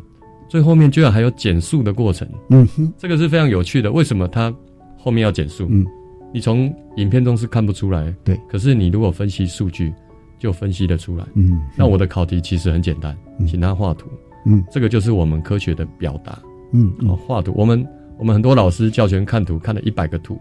[0.49, 2.27] 最后面居然还有减速的过程。
[2.49, 3.91] 嗯哼，这个是非常有趣的。
[3.91, 4.51] 为什么它
[4.97, 5.67] 后面要减速？
[5.69, 5.85] 嗯，
[6.33, 8.11] 你从影片中是看不出来。
[8.23, 9.93] 对，可是你如果分析数据，
[10.37, 11.25] 就分析得出来。
[11.33, 13.15] 嗯，那我的考题其实很简单，
[13.47, 14.07] 请他画图。
[14.45, 16.37] 嗯，这个就是我们科学的表达。
[16.71, 17.53] 嗯，哦，画图。
[17.55, 20.39] 我们我们很多老师教学生看图，看了一百个图。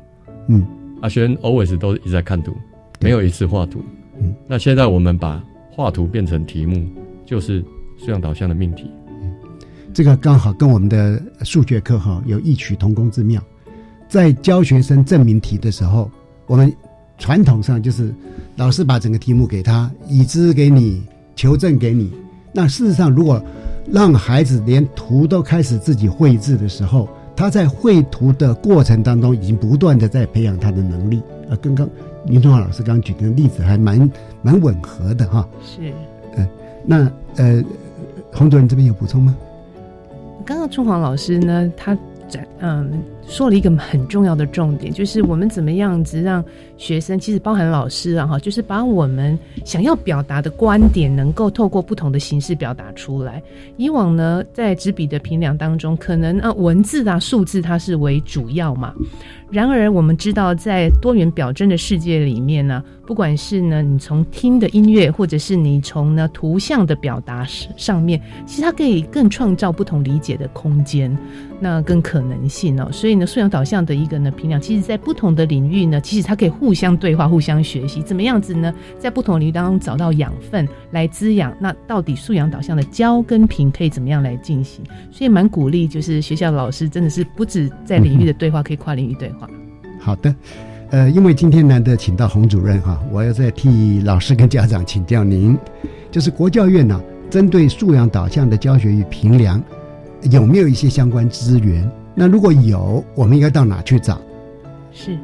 [0.48, 0.66] 嗯，
[1.00, 2.54] 啊，学生 always 都一直在看图，
[3.00, 3.82] 没有一次画图。
[4.20, 6.86] 嗯，那现在我们把画图变成题目，
[7.24, 7.64] 就是
[7.96, 8.90] 素养导向的命题。
[9.22, 9.32] 嗯，
[9.92, 13.42] 这个刚好跟我们的数学课哈有异曲同工之妙。
[14.06, 16.10] 在教学生证明题的时候，
[16.46, 16.72] 我们
[17.24, 18.14] 传统上就是
[18.54, 21.02] 老师把整个题目给他，已知给你，
[21.34, 22.12] 求证给你。
[22.52, 23.42] 那事实上，如果
[23.90, 31.22] 让孩子连图都开始自己绘制的时候，他在绘图的过程当中，已经不断的在培养他的能力。
[31.48, 31.88] 啊，刚刚
[32.26, 34.06] 林中华老师刚举的例子还蛮
[34.42, 35.48] 蛮吻合的哈。
[35.64, 35.94] 是。
[36.36, 36.46] 嗯，
[36.84, 37.64] 那呃，
[38.34, 39.34] 洪主任这边有补充吗？
[40.44, 41.96] 刚刚中华老师呢，他
[42.28, 42.92] 在嗯。
[43.26, 46.44] 说了一个很重要的重点，就是我们怎么样子让
[46.76, 53.42] 学生，其实包含老师啊，哈，就是把我们想要表达的观点，能够透过不同的形式表达出来。
[53.76, 58.94] 以往呢，在纸笔的评量当中，可能啊文字啊数字它是为主要嘛。
[59.50, 67.44] 然而，我们知道，在多元表征的世界里面呢，不管是呢你从听的音乐，或者是你从呢图像的表达
[67.76, 71.16] 上面，其实它可以更创造不同理解的空间，
[71.60, 72.88] 那更可能性哦。
[72.90, 78.72] 所以呢，素养导向的一个呢评量，其实在不同的领域呢，其实它可以互相对话、互相学习，怎么样子呢？
[78.98, 81.54] 在不同领域当中找到养分来滋养。
[81.60, 84.84] 那到底素养导向的教跟评可以怎么样来进行？
[85.10, 89.48] 所以蛮鼓励，就是学校老师真的是不止在领域的对话，可以跨领域对话。
[90.00, 90.34] 好的，
[90.90, 95.56] 呃，因为今天难得请到洪主任哈，我要再替老师跟家长请教您，
[96.10, 97.00] 就是国教院呢，
[97.30, 99.62] 针对素养导向的教学与评量，
[100.30, 101.90] 有没有一些相关资源？
[102.14, 104.20] 那如果有，我们应该到哪去找？
[104.92, 105.18] 是，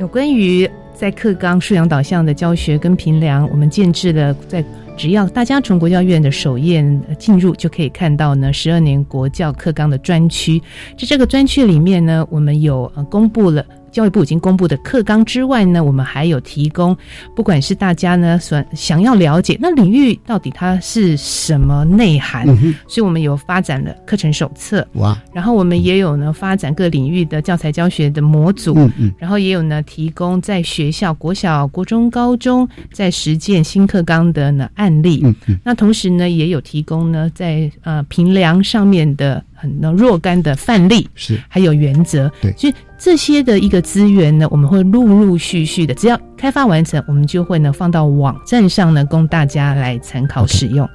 [0.00, 4.64] 有关于在课纲素养导向的教学跟评量，我们建制了在。
[4.94, 6.84] 只要大家从国教院的首页
[7.18, 10.60] 进入，就可以看到呢十二年国教课纲的专区。
[10.98, 13.64] 在这个专区里面呢，我们有呃公布了。
[13.92, 16.96] 教育部已经公布的课纲之外呢，我们还有提供，
[17.36, 22.46] 不管是大家呢所想要了解那领域到底它是什么内涵，
[22.88, 39.44] 所以我们有发展了课程手册哇，然后我们也有呢发展各领域的教材教学的模组，嗯嗯，然后也有呢提供在学校国小、国中、高中在实践新课纲的呢案例，嗯嗯，那同时呢也有提供呢在呃评量上面的。
[39.54, 50.88] 很多若干的范例是，还有原则，对，所以这些的一个资源呢，我们会陆陆续续的，只要开发完成，我们就会呢放到网站上呢，供大家来参考使用。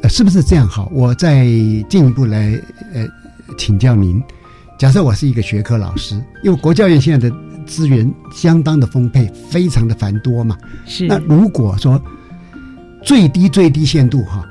[0.00, 0.64] 呃，是不是这样？
[0.68, 1.44] 好，我再
[1.88, 2.56] 进一步来
[2.94, 3.04] 呃
[3.58, 4.22] 请教您。
[4.78, 7.36] 假设我是一个学科老师，因为国教院现在的
[7.66, 10.56] 资源相当的丰沛，非常的繁多嘛。
[10.86, 11.08] 是。
[11.08, 12.00] 那如果说
[13.02, 14.46] 最低最低限度哈，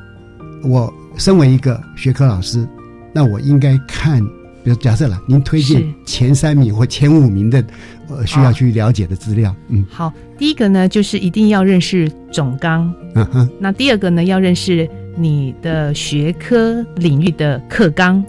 [0.65, 2.67] 我身为一个学科老师。
[3.11, 4.21] 那我应该看，
[4.63, 7.63] 比如假设了，您推荐前三名或前五名的，
[8.09, 9.55] 呃，需要去了解的资料。
[9.69, 12.93] 嗯，好，第一个呢，就是一定要认识总纲。
[13.15, 13.49] 嗯哼。
[13.59, 14.87] 那第二个呢，要认识
[15.17, 18.23] 你的学科领域的课纲，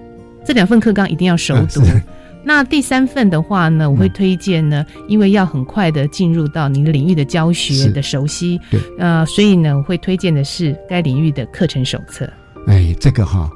[0.44, 1.82] 这两份课纲一定要熟读。
[2.42, 12.26] 那第三份的话呢，我会推荐呢，因为要很快的进入到你的领域的教学的熟悉，对，呃，所以呢，我会推荐的是该领域的课程手册。
[12.66, 13.50] 哎，这个哈。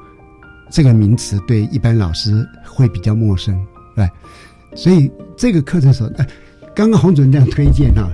[0.75, 3.57] 这个名词对一般老师会比较陌生，
[3.95, 4.11] 对，
[4.75, 6.27] 所以这个课程时候，哎，
[6.75, 8.11] 刚刚洪主任这样推荐哈，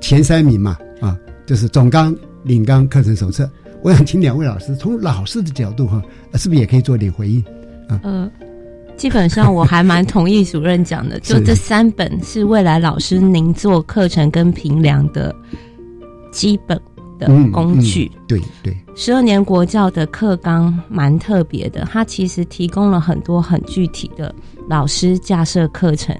[0.00, 3.50] 前三名嘛，啊，就是总纲、领纲、课程手册。
[3.82, 6.00] 我想请两位老师从老师的角度哈，
[6.34, 7.44] 是不是也可以做点回应？
[7.88, 8.30] 啊，呃，
[8.96, 15.34] 基本上我还蛮同意主任讲的， 就这三本是未来老师您做课程跟评量的
[16.30, 16.80] 基本。
[17.18, 24.34] 的工具，对对，十二年国教的课纲蛮特别的，它其实提供了很多很具体的
[24.68, 26.16] 老师架设课程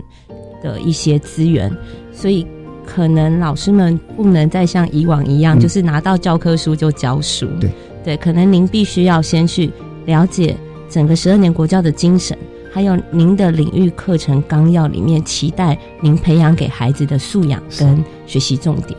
[0.63, 1.71] 的一些资源，
[2.13, 2.47] 所以
[2.85, 7.71] 可能老师们不能再像以往一样，就是拿到教科书就教书，对。
[8.05, 9.69] 对，可能您必须要先去
[10.05, 10.57] 了解
[10.89, 12.39] 整个十二年国教的精神，
[12.73, 18.97] 还有您的领域课程纲要里面期待您培养给孩子的素养跟学习重点，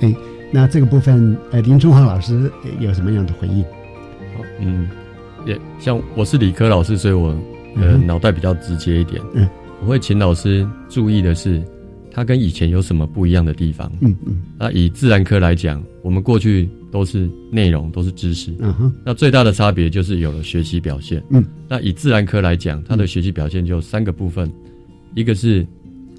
[0.00, 0.31] 哎。
[0.52, 3.62] 那这个部分，呃，林春华老师有什么样的回应？
[4.36, 4.88] 好，嗯，
[5.46, 7.34] 也像我是理科老师，所以我
[7.74, 9.20] 呃脑袋比较直接一点。
[9.32, 9.48] 嗯，
[9.80, 11.62] 我会请老师注意的是，
[12.10, 13.90] 他跟以前有什么不一样的地方。
[14.02, 14.42] 嗯嗯。
[14.58, 18.52] 那以自然科来讲，我们过去都是内容，都是知识。
[18.58, 18.94] 嗯哼。
[19.06, 21.22] 那最大的差别就是有了学习表现。
[21.30, 21.42] 嗯。
[21.66, 24.52] 那以自然科来讲，它的学习表现就三个部分，
[25.14, 25.66] 一个是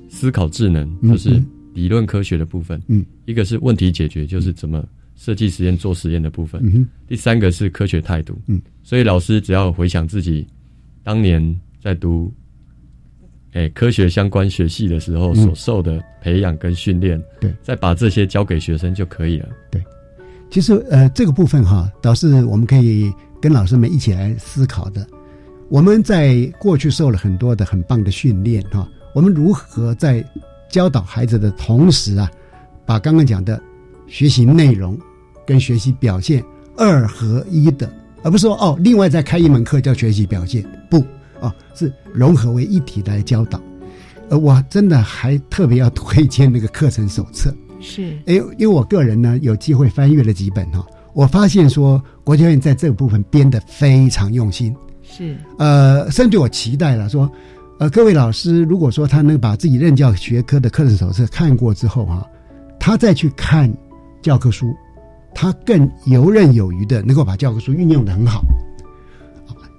[0.09, 1.39] 思考智能，就是
[1.73, 2.81] 理论科学的部分。
[2.87, 3.05] 嗯。
[3.25, 6.87] 一个是问题解决，就是怎么设计实验、做实验的部分。
[7.07, 8.39] 第三个是科学态度。
[8.47, 8.61] 嗯。
[8.83, 10.47] 所以老师只要回想自己
[11.03, 12.33] 当年在读。
[13.55, 19.49] 哎，科学相关学系的时候所受的培养跟训练，对，再把这些交给学生就可以了。
[19.69, 19.79] 对，
[20.49, 25.07] 其实呃，这个部分哈，倒是我们可以跟老师们一起来思考的。
[25.69, 30.25] 我们在过去受了很多的很棒的训练哈，我们如何在
[30.73, 32.27] 教导孩子的同时啊，
[32.83, 33.61] 把刚刚讲的
[34.07, 34.97] 学习内容
[35.45, 36.43] 跟学习表现
[36.75, 37.87] 二合一的，
[38.23, 40.97] 而不是说哦，另外再开一门课叫学习表现，不。
[41.41, 43.61] 哦，是融合为一体来教导，
[44.29, 57.29] 呃，我真的还特别要推荐那个课程手册，是，哎，因为我个人呢有机会翻阅了几本哈，我发现说国家院在这个部分编的非常用心，是，呃，甚至我期待了说，
[57.83, 62.25] 呃，各位老师如果说他能把自己任教学科的课程手册看过之后啊，
[62.79, 63.69] 他再去看
[64.21, 64.73] 教科书，
[65.35, 68.41] 他更游刃有余的能够把教科书运用的很好。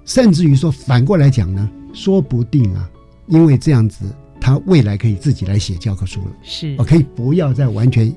[0.05, 2.87] 甚至于说反过来讲呢，说不定啊，
[3.25, 4.05] 因为这样子，
[4.39, 6.31] 他未来可以自己来写教科书了。
[6.43, 8.15] 是，我可以不要再完全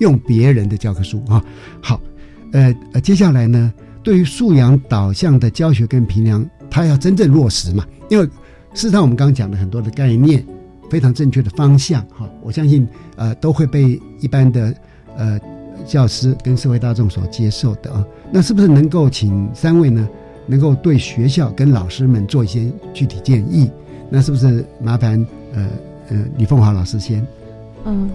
[0.00, 1.44] 用别人的教科书啊。
[1.82, 2.00] 好，
[2.52, 3.70] 呃呃，接下来呢，
[4.02, 7.84] 对于素养导向的教学跟评量，他要真正落实嘛？
[8.08, 8.26] 因为
[8.76, 10.44] 事实上我们刚刚讲的很多的概念，
[10.90, 14.74] 非常正确的方向哈，我相信呃都会被一般的
[15.16, 15.40] 呃
[15.86, 18.06] 教师跟社会大众所接受的啊。
[18.30, 20.06] 那是不是能够请三位呢？
[20.46, 23.70] 能够对学校跟老师们做一些具体建议，
[24.10, 25.66] 那是不是麻烦呃
[26.10, 27.26] 呃李凤华老师先？
[27.86, 28.10] 嗯，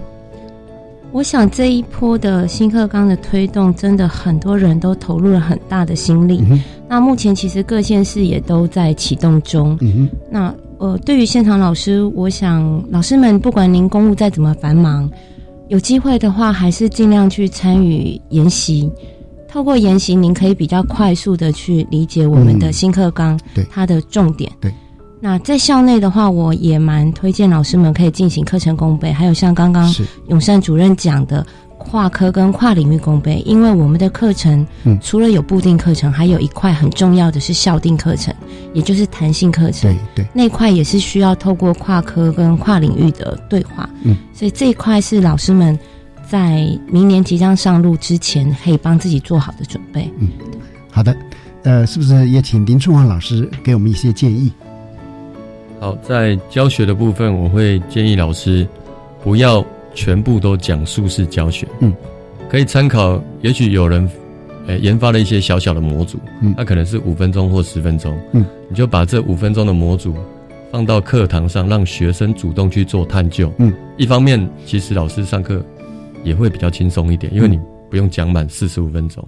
[1.10, 6.40] 我想这一波的新课纲的推动，真的很多人都投入了很大的心力。
[6.92, 9.74] 那目前其实各县市也都在启动中。
[9.80, 15.10] 嗯那呃，对于现场老师，我想老师们不管您公务再怎么繁忙，
[15.68, 18.92] 有机会的话，还是尽量去参与研习。
[19.48, 24.52] 透过研习，您可以比较快速的去理解我们的新课纲，对它的重点。
[24.60, 24.70] 对，
[25.18, 29.90] 那在校内的话，我也蛮推荐老师们可以进行课程公备，还有像刚刚
[30.28, 31.46] 永善主任讲的
[31.82, 34.66] 跨科跟跨领域公备，因为我们的课程
[35.00, 38.34] 除了有固定课程，还有一块很重要的是校定课程，
[38.72, 39.94] 也就是弹性课程。
[40.14, 43.88] 对对，那块也是需要透过跨科跟跨领域的对话。
[44.02, 45.78] 嗯，所以这一块是老师们。
[46.24, 50.10] 在明年即将上路之前，可以帮自己做好的准备。
[50.18, 50.30] 嗯，
[50.90, 51.14] 好的，
[51.62, 54.50] 呃，是不是也请林春华老师给我们一些建议？
[55.78, 58.66] 好，在教学的部分，我会建议老师
[59.22, 59.62] 不要
[59.94, 61.66] 全部都讲述式教学。
[61.80, 61.92] 嗯，
[62.48, 64.08] 可以参考，也许有人
[64.66, 70.14] 诶研发了一些小小的模组，嗯，那可能是五分钟或十分钟，嗯，你就把这五分钟的模组
[70.70, 73.52] 放到课堂上，让学生主动去做探究。
[73.58, 75.64] 嗯，一方面，其实老师上课。
[76.24, 77.58] 也会比较轻松一点，因为你
[77.90, 79.26] 不用讲满四十五分钟。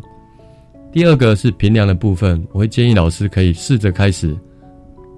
[0.92, 4.32] 第二个是评量的部分，我会建议老师可以试着开始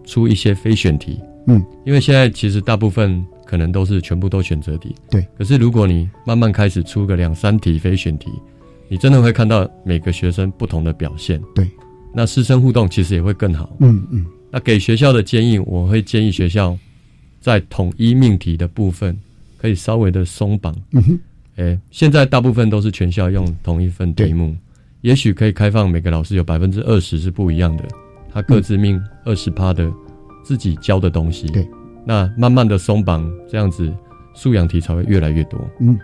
[0.07, 1.21] 出一些非选题。
[1.47, 4.95] 嗯，因为现在其实大部分可能都是全部都选择题。
[5.09, 5.27] 对。
[5.39, 8.29] 可是如果你慢慢开始出个两三题非选题，
[8.89, 11.41] 你真的会看到每个学生不同的表现。
[11.55, 11.67] 对。
[12.13, 13.75] 那师生互动其实也会更好。
[13.79, 14.27] 嗯嗯。
[14.51, 16.77] 那给学校的建议，我会建议学校
[17.41, 19.17] 在统一命题的部分
[19.57, 20.75] 可以稍微的松绑。
[20.93, 21.21] 嗯哼。
[21.57, 24.55] 诶，现在大部分都是全校用同一份题目，
[25.01, 27.85] 也许可以开放每个老师有百分之二十是不一样的，
[28.31, 29.91] 他各自命二十趴的
[30.45, 31.47] 自己教的东西。
[31.49, 31.67] 对，
[32.07, 33.93] 那慢慢的松绑，这样子
[34.33, 35.61] 素养题才会越来越多。
[35.81, 35.99] 嗯，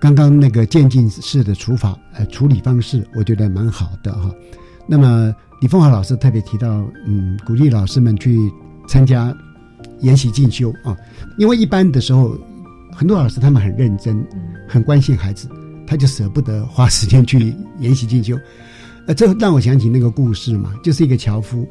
[0.00, 4.30] 刚刚那个渐进式的处法呃处理方式，我觉得蛮好的哈。
[4.86, 8.38] 那么李凤华老师特别提到，嗯，鼓励老师们去
[8.88, 9.32] 参加
[10.00, 10.96] 研习进修啊，
[11.38, 12.36] 因为一般的时候。
[12.90, 14.26] 很多老师他们很认真，
[14.66, 15.48] 很关心孩子，
[15.86, 18.36] 他就舍不得花时间去研习进修。
[19.06, 21.64] 呃，这让我想起那个故事嘛，就是一个樵夫，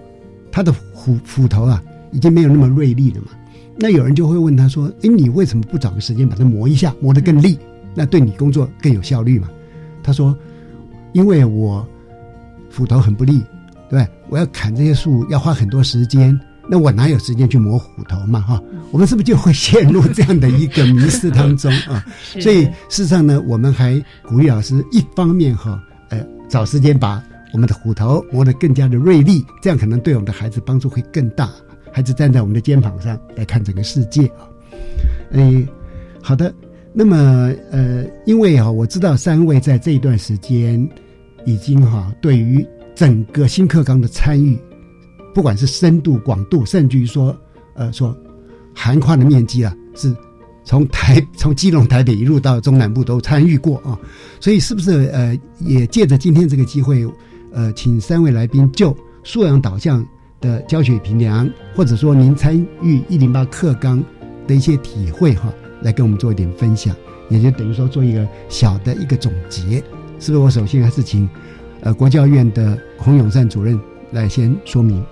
[0.49, 3.27] 他的斧斧头啊已经没有那么锐利了嘛。
[3.79, 7.57] 那有人就会问他说：“哎，你为什么不找个时间把它磨一下，磨得更利？
[7.93, 9.49] 那对你工作更有效率嘛？”
[10.01, 10.37] 他说
[11.13, 11.87] ：“因为我
[12.69, 13.43] 斧头很不利，
[13.89, 16.37] 对我要砍这些树要花很多时间。”
[16.69, 18.41] 那我哪有时间去磨斧头嘛？
[18.41, 18.61] 哈，
[18.91, 22.05] 我们是不是就会陷入这样的一个迷失当中 啊？
[22.41, 27.23] 所以事实上呢，我们还鼓励老师一方面哈，呃，找时间把
[27.53, 31.49] 我们的虎头磨得更加的锐利，这样可能对我们的孩子帮助会更大。
[31.97, 34.45] 孩子站在我们的肩膀上来看整个世界啊。
[35.31, 35.67] 哎，
[36.21, 36.53] 好的。
[36.93, 40.87] 那么呃，因为啊，我知道三位在这一段时间
[41.43, 44.55] 已经哈对于整个新课纲的参与，
[45.33, 47.35] 不管是深度、广度，甚至于说
[47.73, 48.15] 呃说
[48.75, 50.15] 涵跨的面积啊，是
[50.63, 53.97] 从台从基隆、台北一路到中南部都参与过啊。
[54.39, 57.03] 所以是不是呃也借着今天这个机会，
[57.51, 60.07] 呃，请三位来宾就素养导向
[60.39, 64.03] 的教学评量，或者说您参与一零八课纲
[64.47, 66.95] 的一些体会哈，来跟我们做一点分享。
[67.29, 69.83] 也就等于说做一个小的一个总结，
[70.19, 70.37] 是不是？
[70.37, 71.29] 我首先还是请
[71.81, 73.77] 呃国教院的洪永善主任
[74.11, 75.03] 来先说明。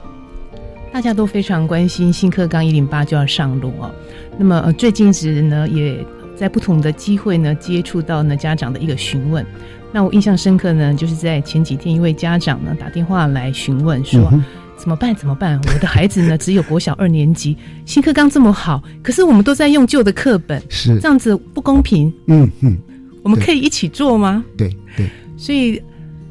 [0.93, 3.91] 大家都非常关心新课纲一零八就要上路哦。
[4.38, 5.97] 那么最近时呢，也
[6.38, 9.45] 在不同的机会呢接触到呢家长的一个询问。
[9.91, 14.32] 那我印象深刻呢，就是在前几天一位家长呢打电话来询问说。
[14.78, 15.15] 怎么办？
[15.15, 15.59] 怎么办？
[15.73, 16.38] 我的孩子呢？
[16.38, 22.13] 只有国小二年级，新课纲这么好，可是我们都在用旧的课本，是这样子不公平。
[22.28, 22.78] 嗯嗯，
[23.23, 24.43] 我们可以一起做吗？
[24.55, 25.09] 对对。
[25.38, 25.82] 所以，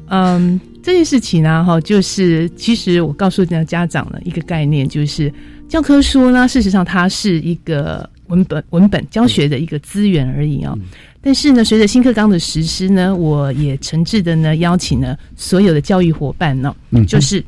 [0.07, 5.33] 嗯，这件事情呢，哈，就是其实我告诉家家长了一个概念，就是
[5.67, 10.73] 教科书呢，事实上它是一个文本文本教学的一个资源而已啊。
[11.21, 16.73] 但是呢，随着新课纲的实施呢，我也诚挚的呢邀请了所有的教育伙伴呢，
[17.07, 17.43] 就是。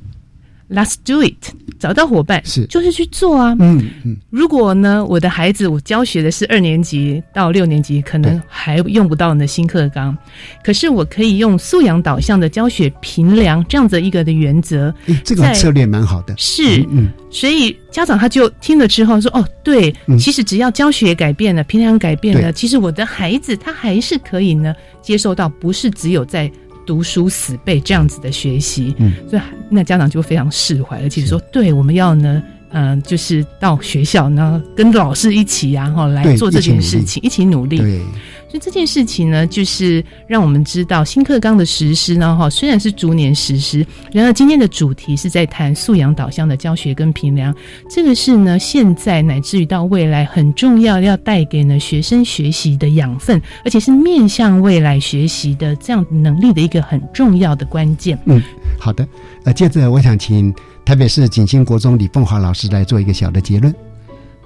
[0.70, 3.55] Let's do it，找到伙伴是就是去做啊。
[3.59, 4.18] 嗯嗯。
[4.30, 10.18] 如果呢，我的孩子我教学的是二年级到六年级，可能还用不到呢新课纲，
[10.61, 14.93] 可是我可以用素养导向的教学评量这样子一个的原则。
[15.24, 16.34] 这种策略蛮好的。
[16.38, 17.07] 是，嗯。
[17.30, 26.51] 所以家长他就听了之后说：“哦，对，其实只要教学改变了，评量改变了，其实我的孩子他还是可以呢接受到，不是只有在。”
[26.88, 37.78] 读书死背这样子的学习，嗯，所以那家长就非常释怀，而且说，对，我们要呢，嗯，就是到学校呢，跟老师一起然后来做这件事情，一起努力。
[37.78, 38.01] 对。
[38.49, 47.53] 所以这件事情呢，就是让我们知道新课纲的实施呢，哈，虽然是逐年实施，然而今天的主题是在谈素养导向的教学跟评量，
[47.89, 58.18] 这个是呢，现在乃至于到未来很重要，要带给呢学生学习的养分，而且是面向未来学习的这样能力的一个很重要的关键。
[58.24, 58.41] 嗯，
[58.80, 59.05] 好的，
[59.43, 60.55] 呃，接着我想请
[60.88, 63.76] 台北市景兴国中李凤华老师来做一个小的结论。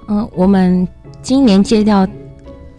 [0.08, 0.86] 嗯，我们
[1.22, 2.04] 今年接到。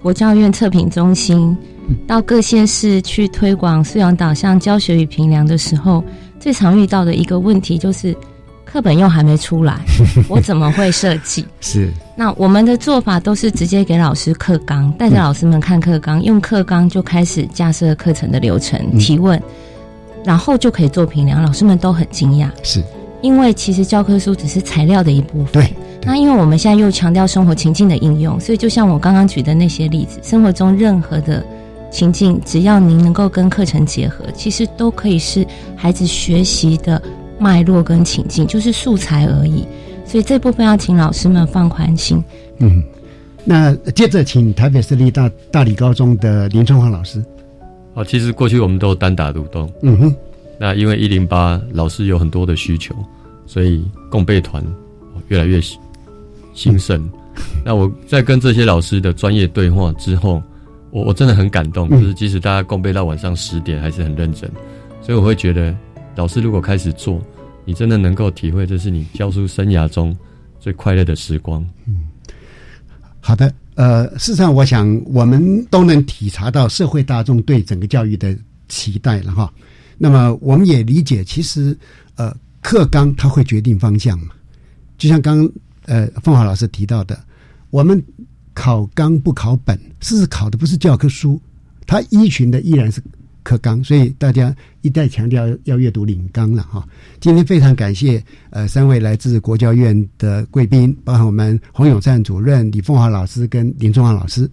[0.02, 1.58] 国教院测评中心
[2.06, 6.04] 到各县市去推广素养导向教学与评量的时候，
[6.42, 8.14] 最常遇到的一个问题就是
[8.66, 9.80] 课本又还没出来，
[10.28, 11.46] 我怎么会设计？
[11.62, 11.90] 是。
[12.18, 19.42] 那我们的做法都是直接给老师课纲，带着老师们看课纲，用课纲就开始架设课程的流程，提问，
[20.26, 21.42] 然后就可以做评量。
[21.42, 22.84] 老师们都很惊讶，是
[23.24, 25.54] 因为其实教科书只是材料的一部分。
[25.54, 25.74] 对。
[26.06, 31.42] 那因为我们现在又强调生活情境的应用，所以就像我刚刚举的那些例子，生活中任何的
[31.90, 35.48] 情境，只要您能够跟课程结合，其实都可以是
[35.78, 37.02] 孩子学习的
[37.40, 39.66] 脉络跟情境，就是素材而已。
[40.06, 42.22] 所以这部分要请老师们放宽心。
[42.58, 42.84] 嗯，
[43.46, 47.24] 那接着请台北市立大大理高中的林春华老师。
[47.94, 49.70] 哦，其实过去我们都单打独斗。
[49.82, 50.16] 嗯哼。
[50.60, 52.94] 那因为一零八老师有很多的需求，
[53.46, 54.64] 所以共备团
[55.30, 55.60] 越来越
[56.54, 57.10] 兴盛，
[57.66, 60.42] 那我在跟这些老师的专业对话之后，
[60.92, 64.50] 我我真的很感动，就是即使大家共备到晚上十点，还是很认真，
[65.02, 65.76] 所以我会觉得，
[66.16, 67.22] 老师如果开始做，
[67.66, 70.16] 你真的能够体会，这是你教书生涯中
[70.60, 71.66] 最快乐的时光。
[71.88, 72.08] 嗯，
[73.20, 78.38] 好的，呃，事实上，我想我们都能体察到社会大众对整个教育的
[78.68, 79.52] 期待了哈。
[79.98, 81.76] 那么，我们也理解，其实
[82.16, 84.30] 呃，课纲它会决定方向嘛，
[84.98, 85.48] 就像刚。
[85.86, 87.22] 呃，凤华老师提到的，
[87.70, 88.02] 我们
[88.54, 91.38] 考纲不考本，是考的不是教科书，
[91.86, 93.04] 它依循的依然是
[93.44, 96.88] 课纲，所以大家一再强调要阅读领纲了哈。
[97.20, 104.50] 今天非常感谢呃三位来自国教院的贵宾，包含我们洪永善主任、李凤华老师跟林中华老师。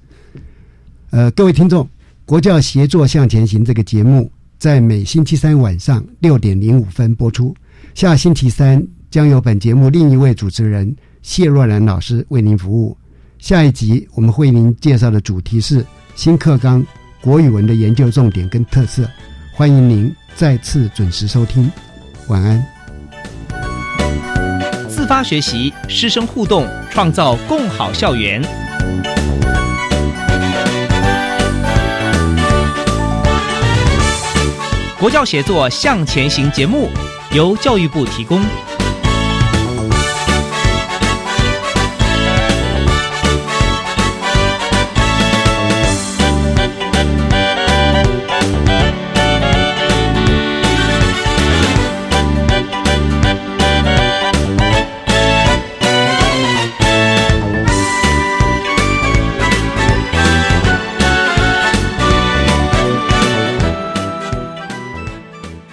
[1.11, 1.89] 呃，各位听众，
[2.25, 7.55] 国教协作向前行这个节目在每星期三晚上六点零五分播出，
[7.95, 10.95] 下星期三将由本节目另一位主持人。
[11.22, 12.97] 谢若兰老师为您服务。
[13.38, 15.84] 下一集我们会为您介绍的主题是
[16.14, 16.84] 新课纲
[17.20, 19.09] 国语文的研究重点跟特色。
[19.53, 21.70] 欢迎您再次准时收听。
[22.28, 22.64] 晚安。
[24.88, 28.43] 自发学习，师生互动，创造共好校园。
[34.99, 36.91] 国教协作向前行节目
[37.33, 38.43] 由教育部提供。